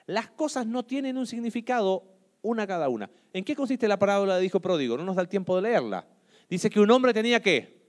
[0.04, 2.04] las cosas no tienen un significado
[2.42, 3.10] una cada una.
[3.32, 4.98] ¿En qué consiste la parábola de hijo pródigo?
[4.98, 6.06] No nos da el tiempo de leerla.
[6.46, 7.80] Dice que un hombre tenía qué?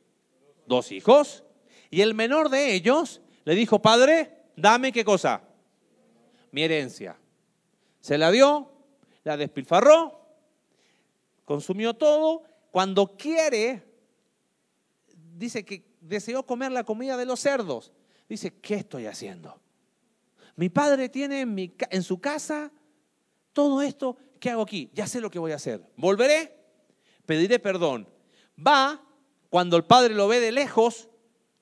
[0.66, 1.44] Dos hijos.
[1.90, 5.42] Y el menor de ellos le dijo, padre, dame qué cosa?
[6.52, 7.20] Mi herencia.
[8.00, 8.72] Se la dio,
[9.26, 10.30] la despilfarró,
[11.44, 12.44] consumió todo.
[12.72, 13.84] Cuando quiere,
[15.36, 17.92] dice que deseó comer la comida de los cerdos.
[18.30, 19.60] Dice, ¿qué estoy haciendo?
[20.58, 22.72] Mi padre tiene en, su casa
[23.54, 24.90] todo esto ¿qué hago aquí?
[24.94, 25.84] Ya sé lo que voy a hacer.
[25.96, 26.58] Volveré,
[27.26, 28.10] pediré perdón.
[28.60, 29.02] Va,
[29.50, 31.10] cuando el padre lo ve de lejos,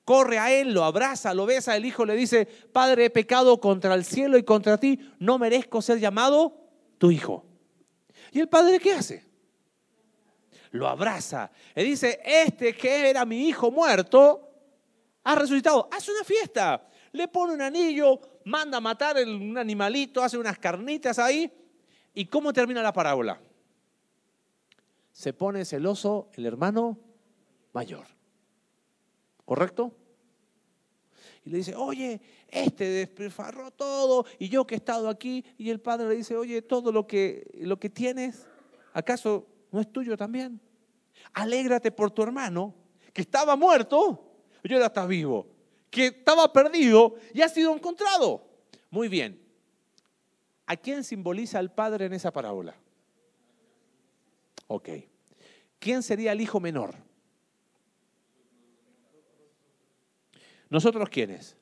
[0.04, 3.94] corre a él, lo abraza, lo besa, el hijo le dice, Padre, he pecado contra
[3.94, 6.56] el cielo y contra ti, no merezco ser llamado
[6.96, 7.44] tu hijo.
[8.32, 9.24] ¿Y el padre qué hace?
[10.70, 11.50] Lo abraza.
[11.74, 14.50] Le dice, este que era mi hijo muerto,
[15.24, 16.88] ha resucitado, hace una fiesta.
[17.16, 21.50] Le pone un anillo, manda a matar un animalito, hace unas carnitas ahí
[22.16, 23.38] ¿Y cómo termina la parábola?
[25.12, 26.98] Se pone celoso el hermano
[27.74, 28.06] mayor.
[29.44, 29.92] ¿Correcto?
[31.44, 35.44] Y le dice, oye, este despilfarró todo y yo que he estado aquí.
[35.58, 38.46] Y el padre le dice, oye, todo lo que, lo que tienes,
[38.94, 40.58] ¿acaso no es tuyo también?
[41.34, 42.74] Alégrate por tu hermano
[43.12, 45.46] que estaba muerto y ahora está vivo,
[45.96, 48.46] que estaba perdido y ha sido encontrado.
[48.90, 49.46] Muy bien,
[50.66, 52.74] ¿A quién simboliza el padre en esa parábola?
[54.66, 54.88] Ok.
[55.78, 56.96] ¿Quién sería el hijo menor?
[60.68, 61.56] ¿Nosotros quiénes?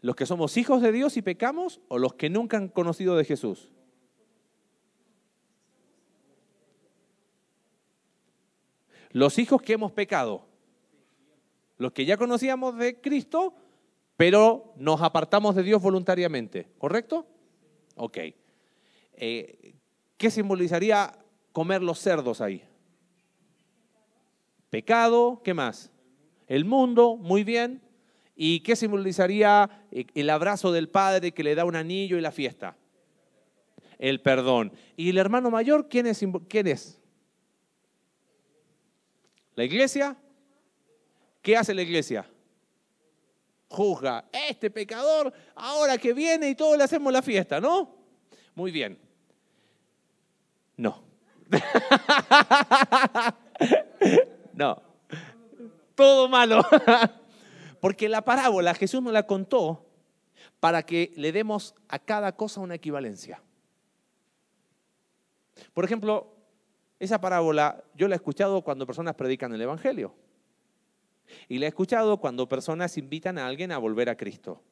[0.00, 3.24] ¿Los que somos hijos de Dios y pecamos o los que nunca han conocido de
[3.26, 3.70] Jesús?
[9.14, 10.46] Los hijos que hemos pecado.
[11.78, 13.54] Los que ya conocíamos de Cristo
[14.16, 17.26] pero nos apartamos de Dios voluntariamente, ¿correcto?
[17.96, 18.18] Ok.
[19.14, 19.74] Eh,
[20.16, 21.18] ¿Qué simbolizaría
[21.52, 22.62] comer los cerdos ahí?
[24.70, 25.90] Pecado, ¿qué más?
[26.46, 27.82] El mundo, muy bien.
[28.36, 32.32] ¿Y qué simbolizaría eh, el abrazo del Padre que le da un anillo y la
[32.32, 32.76] fiesta?
[33.98, 34.72] El perdón.
[34.96, 36.24] ¿Y el hermano mayor quién es?
[36.48, 37.00] ¿Quién es?
[39.54, 40.16] ¿La iglesia?
[41.42, 42.26] ¿Qué hace la iglesia?
[43.74, 47.94] juzga, este pecador, ahora que viene y todos le hacemos la fiesta, ¿no?
[48.54, 48.98] Muy bien.
[50.76, 51.02] No.
[54.54, 54.80] no.
[55.94, 56.64] Todo malo.
[57.80, 59.84] Porque la parábola Jesús nos la contó
[60.60, 63.42] para que le demos a cada cosa una equivalencia.
[65.74, 66.33] Por ejemplo,
[67.04, 70.14] esa parábola yo la he escuchado cuando personas predican el Evangelio.
[71.48, 74.62] Y le he escuchado cuando personas invitan a alguien a volver a Cristo.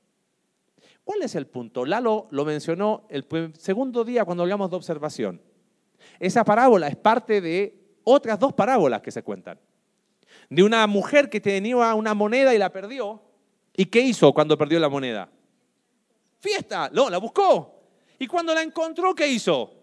[1.05, 1.85] ¿Cuál es el punto?
[1.85, 3.27] Lalo lo mencionó el
[3.59, 5.41] segundo día cuando hablamos de observación.
[6.19, 9.59] Esa parábola es parte de otras dos parábolas que se cuentan.
[10.49, 13.23] De una mujer que tenía una moneda y la perdió.
[13.75, 15.29] ¿Y qué hizo cuando perdió la moneda?
[16.41, 16.91] Fiesta.
[16.93, 17.81] No, la buscó.
[18.19, 19.82] Y cuando la encontró, ¿qué hizo?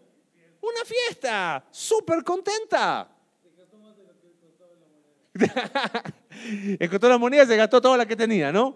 [0.61, 1.65] Una fiesta.
[1.71, 3.09] Súper contenta.
[6.79, 8.75] Encontró la moneda y se gastó toda la que tenía, ¿no?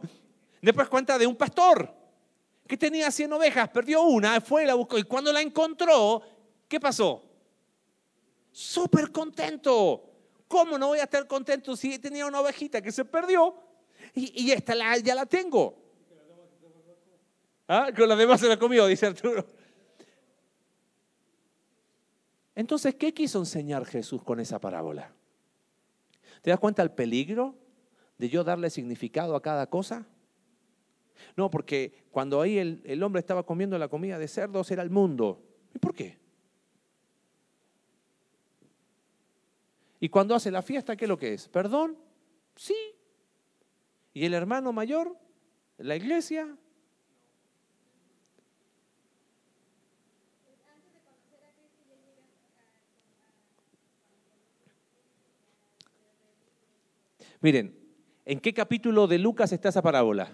[0.61, 1.93] Después cuenta de un pastor
[2.67, 4.97] que tenía 100 ovejas, perdió una, fue y la buscó.
[4.97, 6.21] Y cuando la encontró,
[6.67, 7.23] ¿qué pasó?
[8.51, 10.09] Súper contento.
[10.47, 13.55] ¿Cómo no voy a estar contento si tenía una ovejita que se perdió
[14.13, 15.75] y, esta ya la tengo?
[17.67, 17.89] ¿Ah?
[17.95, 19.45] Con la demás se la comió, dice Arturo.
[22.55, 25.11] Entonces, ¿qué quiso enseñar Jesús con esa parábola?
[26.41, 27.55] ¿Te das cuenta el peligro
[28.17, 30.05] de yo darle significado a cada cosa?
[31.35, 35.41] No, porque cuando ahí el, hombre estaba comiendo la comida de cerdos era el mundo.
[35.73, 36.17] ¿Y por qué?
[39.99, 41.47] Y cuando hace la fiesta, ¿qué es lo que es?
[41.47, 41.97] ¿Perdón?
[42.55, 42.75] Sí.
[44.13, 45.17] ¿Y el hermano mayor?
[45.77, 46.57] ¿La iglesia?
[57.43, 57.77] Miren,
[58.23, 60.31] ¿en qué capítulo de Lucas está esa parábola?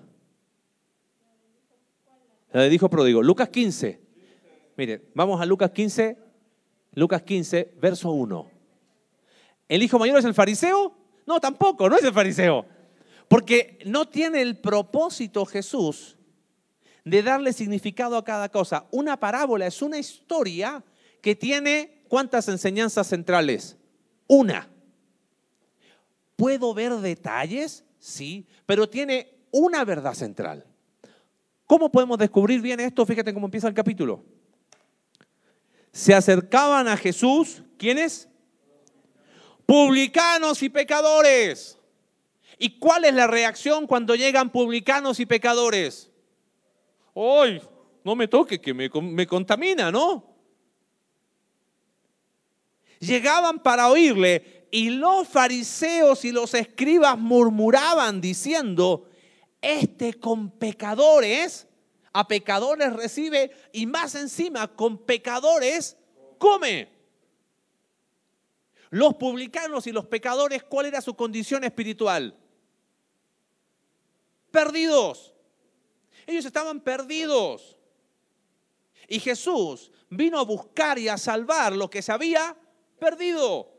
[2.51, 3.23] La de dijo pródigo.
[3.23, 3.99] Lucas 15.
[4.77, 6.19] Miren, vamos a Lucas 15,
[6.93, 8.51] Lucas 15, verso 1.
[9.69, 10.95] ¿El hijo mayor es el fariseo?
[11.25, 12.67] No, tampoco, no es el fariseo.
[13.27, 16.15] Porque no tiene el propósito Jesús
[17.03, 18.85] de darle significado a cada cosa.
[18.91, 20.83] Una parábola es una historia
[21.23, 23.77] que tiene cuántas enseñanzas centrales?
[24.27, 24.69] Una.
[26.39, 27.83] ¿Puedo ver detalles?
[27.99, 30.65] Sí, pero tiene una verdad central.
[31.65, 33.05] ¿Cómo podemos descubrir bien esto?
[33.05, 34.23] Fíjate cómo empieza el capítulo.
[35.91, 38.29] Se acercaban a Jesús, ¿quiénes?
[39.65, 41.77] Publicanos y pecadores.
[42.57, 46.09] ¿Y cuál es la reacción cuando llegan publicanos y pecadores?
[47.17, 47.61] ¡Ay!
[48.05, 50.37] No me toque, que me, contamina, ¿no?
[53.01, 59.09] Llegaban para oírle y los fariseos y los escribas murmuraban diciendo,
[59.61, 61.67] este con pecadores,
[62.13, 65.97] a pecadores recibe y más encima con pecadores
[66.37, 66.89] come.
[68.89, 72.35] Los publicanos y los pecadores, ¿cuál era su condición espiritual?
[74.51, 75.33] Perdidos.
[76.25, 77.77] Ellos estaban perdidos.
[79.07, 82.55] Y Jesús vino a buscar y a salvar lo que se había
[82.99, 83.78] perdido.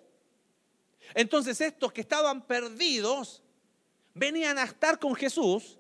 [1.15, 3.43] Entonces estos que estaban perdidos
[4.15, 5.79] venían a estar con Jesús.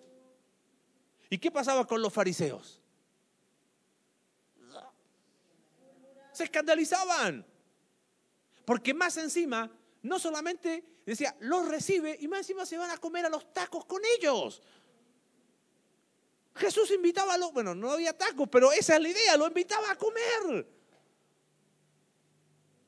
[1.28, 2.80] ¿Y qué pasaba con los fariseos?
[6.32, 7.46] Se escandalizaban.
[8.64, 9.70] Porque más encima,
[10.02, 13.84] no solamente decía, los recibe y más encima se van a comer a los tacos
[13.84, 14.62] con ellos.
[16.54, 19.90] Jesús invitaba a los, bueno, no había tacos, pero esa es la idea, lo invitaba
[19.90, 20.66] a comer.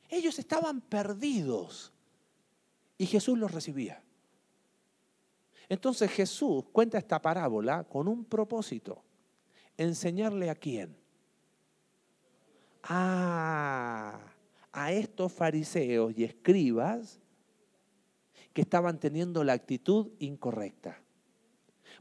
[0.08, 1.91] Ellos estaban perdidos
[3.02, 4.00] y Jesús los recibía.
[5.68, 9.02] Entonces Jesús cuenta esta parábola con un propósito,
[9.76, 10.96] enseñarle a quién.
[12.84, 14.20] A
[14.90, 17.18] estos fariseos y escribas
[18.52, 21.02] que estaban teniendo la actitud incorrecta.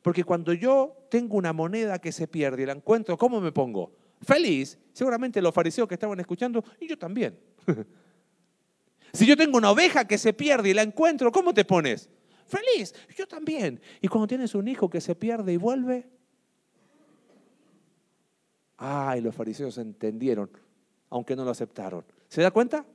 [0.04, 3.92] Porque cuando yo tengo una moneda que se pierde y la encuentro, ¿cómo me pongo?
[4.22, 4.78] Feliz.
[4.94, 7.40] Seguramente los fariseos que estaban escuchando, y yo también.
[9.14, 12.10] Si yo tengo una oveja que se pierde y la encuentro, ¿cómo te pones?
[12.46, 13.82] Feliz, yo también.
[14.02, 16.10] Y cuando tienes un hijo que se pierde y vuelve,
[18.78, 20.50] ay, los fariseos entendieron,
[21.10, 22.04] aunque no lo aceptaron.
[22.28, 22.86] ¿Se da cuenta?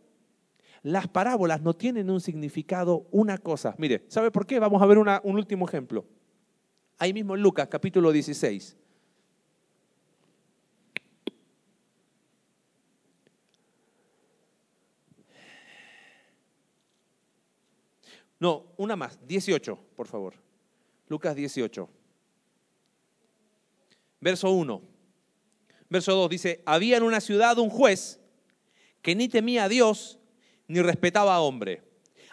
[0.83, 3.75] Las parábolas no tienen un significado, una cosa.
[3.79, 4.59] Mire, ¿sabe por qué?
[4.59, 6.05] Vamos a ver un último ejemplo.
[6.99, 8.77] Ahí mismo en Lucas, capítulo 16.
[18.39, 20.35] No, una más, 18, por favor.
[21.09, 21.89] Lucas 18.
[24.21, 24.83] Verso 1.
[25.89, 28.21] Verso 2 dice, había en una ciudad un juez
[29.03, 30.19] que ni temía a Dios
[30.67, 31.83] ni respetaba a hombre.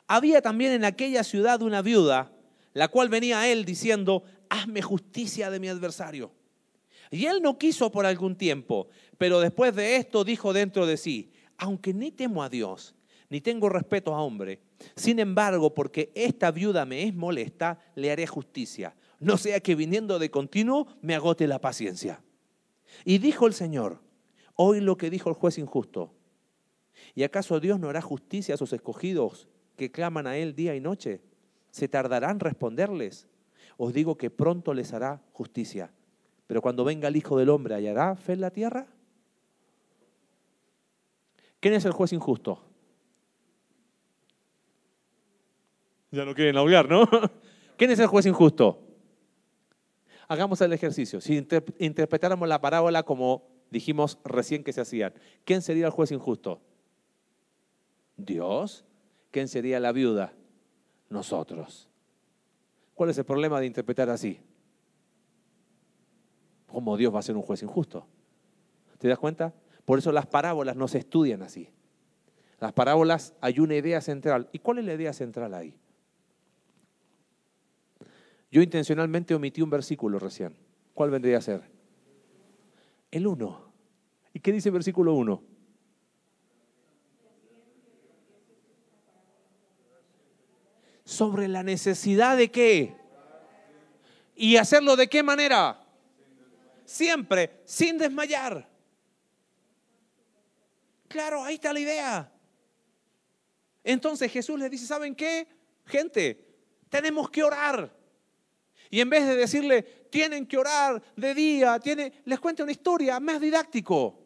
[0.08, 2.32] Había también en aquella ciudad una viuda,
[2.74, 6.32] la cual venía a él diciendo, hazme justicia de mi adversario.
[7.12, 8.88] Y él no quiso por algún tiempo,
[9.20, 12.96] pero después de esto dijo dentro de sí, aunque ni temo a Dios,
[13.34, 14.60] ni tengo respeto a hombre,
[14.96, 18.96] sin embargo, porque esta viuda me es molesta, le haré justicia.
[19.20, 22.22] No sea que viniendo de continuo me agote la paciencia.
[23.04, 24.02] Y dijo el Señor,
[24.54, 26.14] hoy lo que dijo el juez injusto.
[27.16, 30.80] ¿Y acaso Dios no hará justicia a sus escogidos que claman a Él día y
[30.80, 31.24] noche?
[31.72, 33.28] ¿Se tardarán responderles?
[33.78, 35.92] Os digo que pronto les hará justicia.
[36.46, 38.86] Pero cuando venga el Hijo del Hombre, ¿hallará fe en la tierra?
[41.60, 42.73] ¿Quién es el juez injusto?
[46.14, 47.10] Ya no quieren hablar, ¿no?
[47.76, 48.80] ¿Quién es el juez injusto?
[50.28, 51.20] Hagamos el ejercicio.
[51.20, 51.44] Si
[51.80, 56.62] interpretáramos la parábola como dijimos recién que se hacían, ¿quién sería el juez injusto?
[58.16, 58.86] Dios.
[59.32, 60.34] ¿Quién sería la viuda?
[61.10, 61.90] Nosotros.
[62.94, 64.40] ¿Cuál es el problema de interpretar así?
[66.68, 68.06] ¿Cómo Dios va a ser un juez injusto?
[69.00, 69.52] ¿Te das cuenta?
[69.84, 71.70] Por eso las parábolas no se estudian así.
[72.60, 74.48] Las parábolas hay una idea central.
[74.52, 75.76] ¿Y cuál es la idea central ahí?
[78.54, 80.56] Yo intencionalmente omití un versículo recién.
[80.94, 81.64] ¿Cuál vendría a ser?
[83.10, 83.74] El 1.
[84.32, 85.44] ¿Y qué dice el versículo 1?
[91.04, 92.96] Sobre la necesidad de qué.
[94.36, 95.84] ¿Y hacerlo de qué manera?
[96.86, 98.70] Siempre, sin desmayar.
[101.08, 102.32] Claro, ahí está la idea.
[103.84, 105.48] Entonces Jesús le dice, ¿saben qué?
[105.88, 106.56] Gente,
[106.90, 108.03] tenemos que orar.
[108.94, 109.82] Y en vez de decirle,
[110.12, 114.20] tienen que orar de día, tiene, les cuenta una historia más didáctico.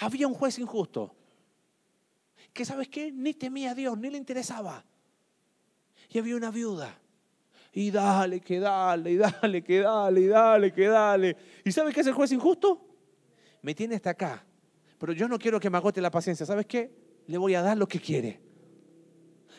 [0.00, 1.14] Había un juez injusto.
[2.52, 4.84] que sabes qué, ni temía a Dios, ni le interesaba.
[6.10, 6.98] Y había una viuda.
[7.72, 11.36] Y dale, que dale, y dale, que dale, y dale, que dale.
[11.64, 12.84] ¿Y sabes qué es el juez injusto?
[13.62, 14.44] Me tiene hasta acá.
[14.98, 16.44] Pero yo no quiero que me agote la paciencia.
[16.46, 16.90] ¿Sabes qué?
[17.28, 18.40] Le voy a dar lo que quiere.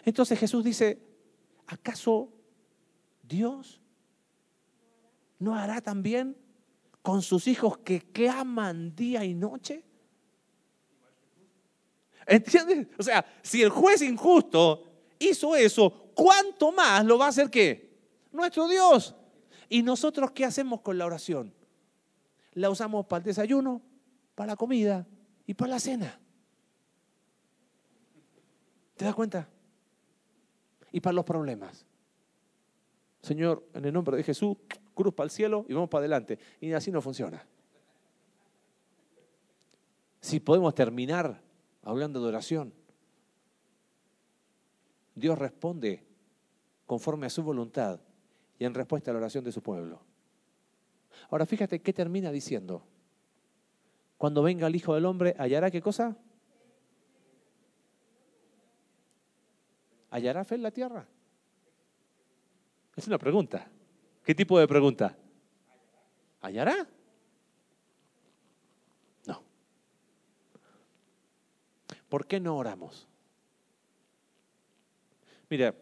[0.04, 1.00] Entonces Jesús dice,
[1.68, 2.34] ¿acaso
[3.28, 3.82] Dios
[5.40, 6.38] no hará también
[7.02, 9.84] con sus hijos que claman día y noche?
[12.26, 12.88] ¿Entiendes?
[12.98, 14.84] O sea, si el juez injusto
[15.18, 17.98] hizo eso, ¿cuánto más lo va a hacer qué?
[18.32, 19.16] Nuestro Dios.
[19.70, 21.54] ¿Y nosotros qué hacemos con la oración?
[22.54, 23.82] La usamos para el desayuno,
[24.36, 25.08] para la comida
[25.46, 26.20] y para la cena.
[28.98, 29.48] ¿Te das cuenta?
[30.92, 31.87] Y para los problemas.
[33.22, 34.58] Señor, en el nombre de Jesús,
[34.94, 36.40] cruz para el cielo y vamos para adelante.
[36.60, 37.46] Y así no funciona.
[40.20, 41.42] Si podemos terminar
[41.84, 42.74] hablando de oración,
[45.16, 46.06] Dios responde
[46.86, 48.00] conforme a su voluntad
[48.60, 50.02] y en respuesta a la oración de su pueblo.
[51.30, 52.84] Ahora fíjate qué termina diciendo.
[54.18, 56.18] Cuando venga el Hijo del Hombre, ¿hallará qué cosa?
[60.10, 61.08] ¿Hallará fe en la tierra?
[62.98, 63.70] Es una pregunta.
[64.24, 65.16] ¿Qué tipo de pregunta?
[66.42, 66.88] ¿Hallará?
[69.28, 69.44] No.
[72.10, 73.08] ¿Por qué no oramos?
[75.48, 75.76] Mira,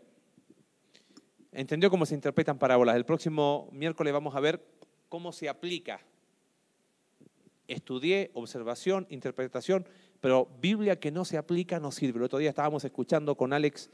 [1.53, 2.97] entendió cómo se interpretan parábolas.
[2.97, 4.63] El próximo miércoles vamos a ver
[5.07, 6.01] cómo se aplica.
[7.69, 9.87] Estudié observación, interpretación,
[10.19, 12.17] pero Biblia que no se aplica no sirve.
[12.17, 13.89] El otro día estábamos escuchando con Alex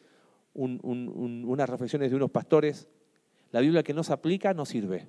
[0.53, 2.89] unas reflexiones de unos pastores
[3.52, 5.08] la Biblia que no se aplica no sirve.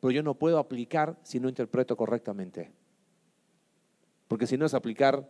[0.00, 2.72] Pero yo no puedo aplicar si no interpreto correctamente.
[4.28, 5.28] Porque si no es aplicar,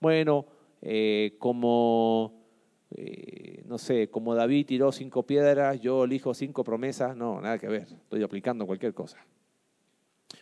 [0.00, 0.46] bueno,
[0.80, 2.44] eh, como,
[2.90, 7.68] eh, no sé, como David tiró cinco piedras, yo elijo cinco promesas, no, nada que
[7.68, 9.18] ver, estoy aplicando cualquier cosa.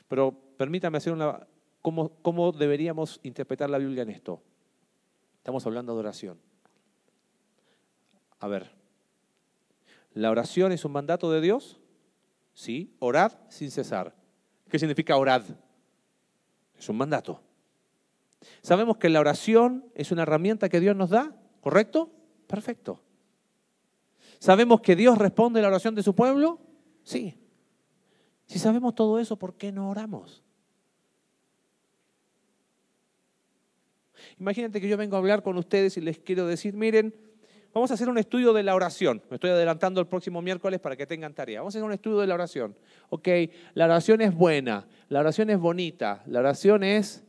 [0.08, 1.46] Pero permítame hacer una...
[1.82, 4.42] ¿Cómo, cómo deberíamos interpretar la Biblia en esto?
[5.36, 6.38] Estamos hablando de oración.
[8.38, 8.79] A ver,
[10.12, 11.80] ¿La oración es un mandato de Dios?
[12.52, 14.14] Sí, orad sin cesar.
[14.68, 15.42] ¿Qué significa orad?
[16.78, 17.42] Es un mandato.
[18.62, 22.10] Sabemos que la oración es una herramienta que Dios nos da, ¿correcto?
[22.46, 23.02] Perfecto.
[24.38, 26.58] ¿Sabemos que Dios responde a la oración de su pueblo?
[27.02, 27.38] Sí.
[28.46, 30.42] Si sabemos todo eso, ¿por qué no oramos?
[34.38, 37.14] Imagínate que yo vengo a hablar con ustedes y les quiero decir, miren,
[37.72, 39.22] Vamos a hacer un estudio de la oración.
[39.30, 41.60] Me estoy adelantando el próximo miércoles para que tengan tarea.
[41.60, 42.74] Vamos a hacer un estudio de la oración.
[43.10, 43.28] Ok,
[43.74, 47.22] la oración es buena, la oración es bonita, la oración es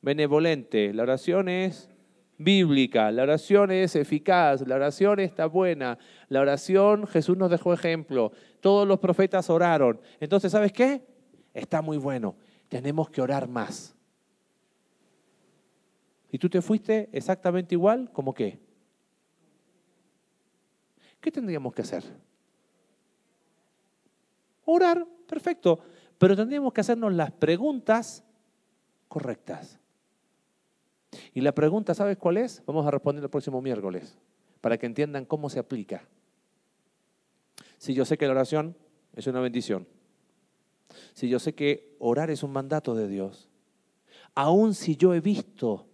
[0.00, 1.90] benevolente, la oración es
[2.38, 8.30] bíblica, la oración es eficaz, la oración está buena, la oración Jesús nos dejó ejemplo,
[8.60, 10.00] todos los profetas oraron.
[10.20, 11.02] Entonces, ¿sabes qué?
[11.52, 12.36] Está muy bueno,
[12.68, 13.96] tenemos que orar más.
[16.30, 18.67] ¿Y tú te fuiste exactamente igual como qué?
[21.28, 22.02] ¿Qué tendríamos que hacer?
[24.64, 25.78] Orar, perfecto,
[26.16, 28.24] pero tendríamos que hacernos las preguntas
[29.08, 29.78] correctas.
[31.34, 32.62] Y la pregunta, ¿sabes cuál es?
[32.64, 34.16] Vamos a responder el próximo miércoles,
[34.62, 36.08] para que entiendan cómo se aplica.
[37.76, 38.74] Si yo sé que la oración
[39.14, 39.86] es una bendición,
[41.12, 43.50] si yo sé que orar es un mandato de Dios,
[44.34, 45.84] aun si yo he visto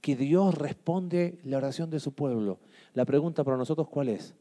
[0.00, 2.58] que Dios responde la oración de su pueblo,
[2.94, 4.34] la pregunta para nosotros cuál es?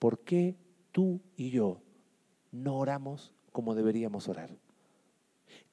[0.00, 0.56] ¿Por qué
[0.90, 1.80] tú y yo
[2.50, 4.50] no oramos como deberíamos orar?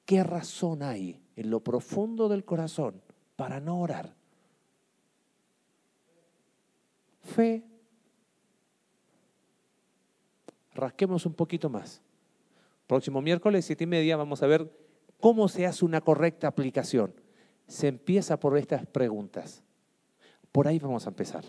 [0.06, 3.02] ¿Qué razón hay en lo profundo del corazón
[3.36, 4.14] para no orar?
[7.24, 7.66] Fe.
[10.76, 12.02] Rasquemos un poquito más.
[12.86, 14.72] Próximo miércoles, siete y media, vamos a ver
[15.20, 17.14] cómo se hace una correcta aplicación.
[17.68, 19.64] Se empieza por estas preguntas.
[20.52, 21.44] Por ahí vamos a empezar.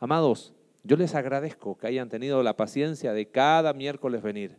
[0.00, 0.54] Amados,
[0.84, 4.58] yo les agradezco que hayan tenido la paciencia de cada miércoles venir.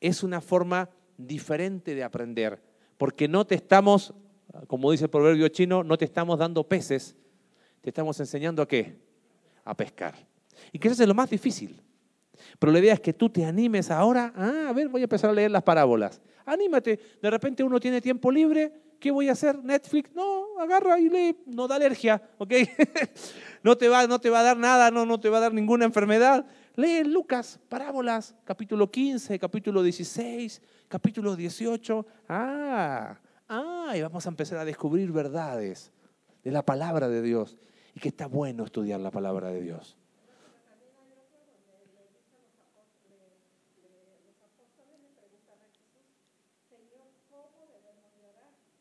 [0.00, 0.88] Es una forma
[1.18, 2.62] diferente de aprender,
[2.96, 4.14] porque no te estamos,
[4.68, 7.16] como dice el proverbio chino, no te estamos dando peces,
[7.80, 8.96] te estamos enseñando a qué?
[9.64, 10.14] A pescar.
[10.72, 11.82] Y que eso es lo más difícil.
[12.58, 15.30] Pero la idea es que tú te animes ahora, ah, a ver, voy a empezar
[15.30, 16.20] a leer las parábolas.
[16.44, 19.62] Anímate, de repente uno tiene tiempo libre, ¿qué voy a hacer?
[19.62, 22.52] Netflix, no, agarra y lee, no da alergia, ¿ok?
[23.62, 25.54] no, te va, no te va a dar nada, no, no te va a dar
[25.54, 26.46] ninguna enfermedad.
[26.74, 32.06] Lee Lucas, parábolas, capítulo 15, capítulo 16, capítulo 18.
[32.28, 33.18] Ah,
[33.48, 35.92] ah, y vamos a empezar a descubrir verdades
[36.44, 37.56] de la palabra de Dios
[37.94, 39.96] y que está bueno estudiar la palabra de Dios.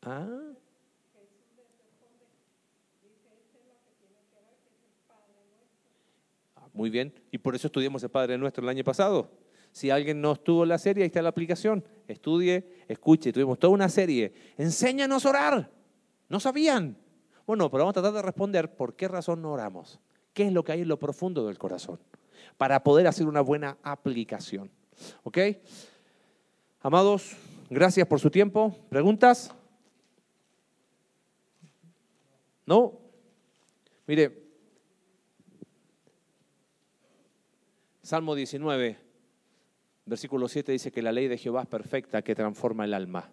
[0.05, 0.27] Ah.
[6.73, 7.13] Muy bien.
[7.31, 9.31] Y por eso estudiamos el Padre Nuestro el año pasado.
[9.71, 11.83] Si alguien no estuvo la serie, ahí está la aplicación.
[12.07, 13.33] Estudie, escuche.
[13.33, 14.33] Tuvimos toda una serie.
[14.57, 15.71] Enséñanos a orar.
[16.29, 16.97] No sabían.
[17.47, 19.99] Bueno, pero vamos a tratar de responder por qué razón no oramos.
[20.33, 21.99] ¿Qué es lo que hay en lo profundo del corazón?
[22.57, 24.69] Para poder hacer una buena aplicación.
[25.23, 25.37] ¿Ok?
[26.81, 27.35] Amados,
[27.69, 28.75] gracias por su tiempo.
[28.89, 29.53] ¿Preguntas?
[32.65, 32.99] ¿No?
[34.07, 34.43] Mire,
[38.01, 38.97] Salmo 19,
[40.05, 43.31] versículo 7 dice que la ley de Jehová es perfecta, que transforma el alma.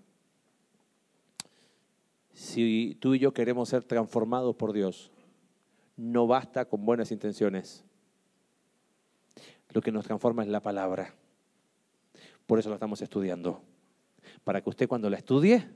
[2.33, 5.11] Si tú y yo queremos ser transformados por Dios,
[5.97, 7.85] no basta con buenas intenciones.
[9.71, 11.15] Lo que nos transforma es la palabra.
[12.47, 13.63] Por eso la estamos estudiando.
[14.45, 15.69] Para que usted cuando la estudie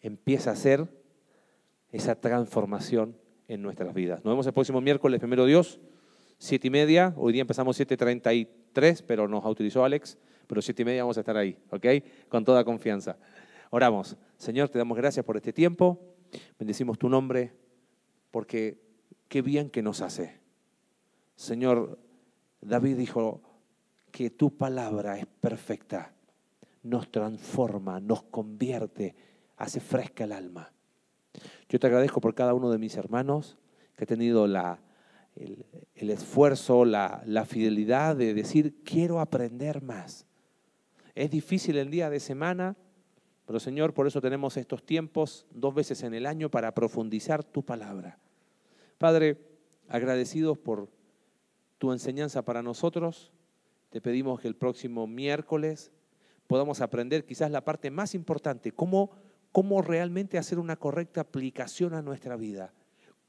[0.00, 1.01] empiece a hacer
[1.92, 3.16] esa transformación
[3.46, 4.24] en nuestras vidas.
[4.24, 5.78] Nos vemos el próximo miércoles, primero Dios
[6.42, 10.18] siete y media, hoy día empezamos 7.33, pero nos autorizó Alex,
[10.48, 11.86] pero siete y media vamos a estar ahí, ¿ok?
[12.28, 13.16] Con toda confianza.
[13.70, 14.16] Oramos.
[14.38, 16.00] Señor, te damos gracias por este tiempo,
[16.58, 17.52] bendecimos tu nombre,
[18.32, 18.82] porque
[19.28, 20.40] qué bien que nos hace.
[21.36, 22.00] Señor,
[22.60, 23.40] David dijo
[24.10, 26.12] que tu palabra es perfecta,
[26.82, 29.14] nos transforma, nos convierte,
[29.58, 30.72] hace fresca el alma.
[31.68, 33.56] Yo te agradezco por cada uno de mis hermanos
[33.96, 34.80] que ha tenido la
[35.36, 40.26] el, esfuerzo, la, la fidelidad de decir, quiero aprender más.
[41.14, 42.76] Es difícil el día de semana,
[43.46, 47.64] pero Señor, por eso tenemos estos tiempos dos veces en el año para profundizar tu
[47.64, 48.18] palabra.
[48.98, 49.38] Padre,
[49.88, 50.88] agradecidos por
[51.78, 53.32] tu enseñanza para nosotros,
[53.90, 55.92] te pedimos que el próximo miércoles
[56.46, 59.10] podamos aprender quizás la parte más importante, cómo,
[59.52, 62.72] cómo realmente hacer una correcta aplicación a nuestra vida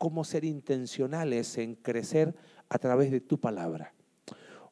[0.04, 2.36] cómo ser intencionales en crecer
[2.68, 3.94] a través de tu palabra.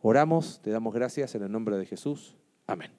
[0.01, 2.35] Oramos, te damos gracias en el nombre de Jesús.
[2.67, 2.91] Amén.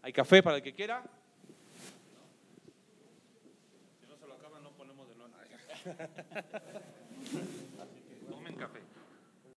[0.00, 1.02] ¿Hay café para el que quiera?
[4.00, 5.32] Si no se lo acaban, no ponemos de nuevo.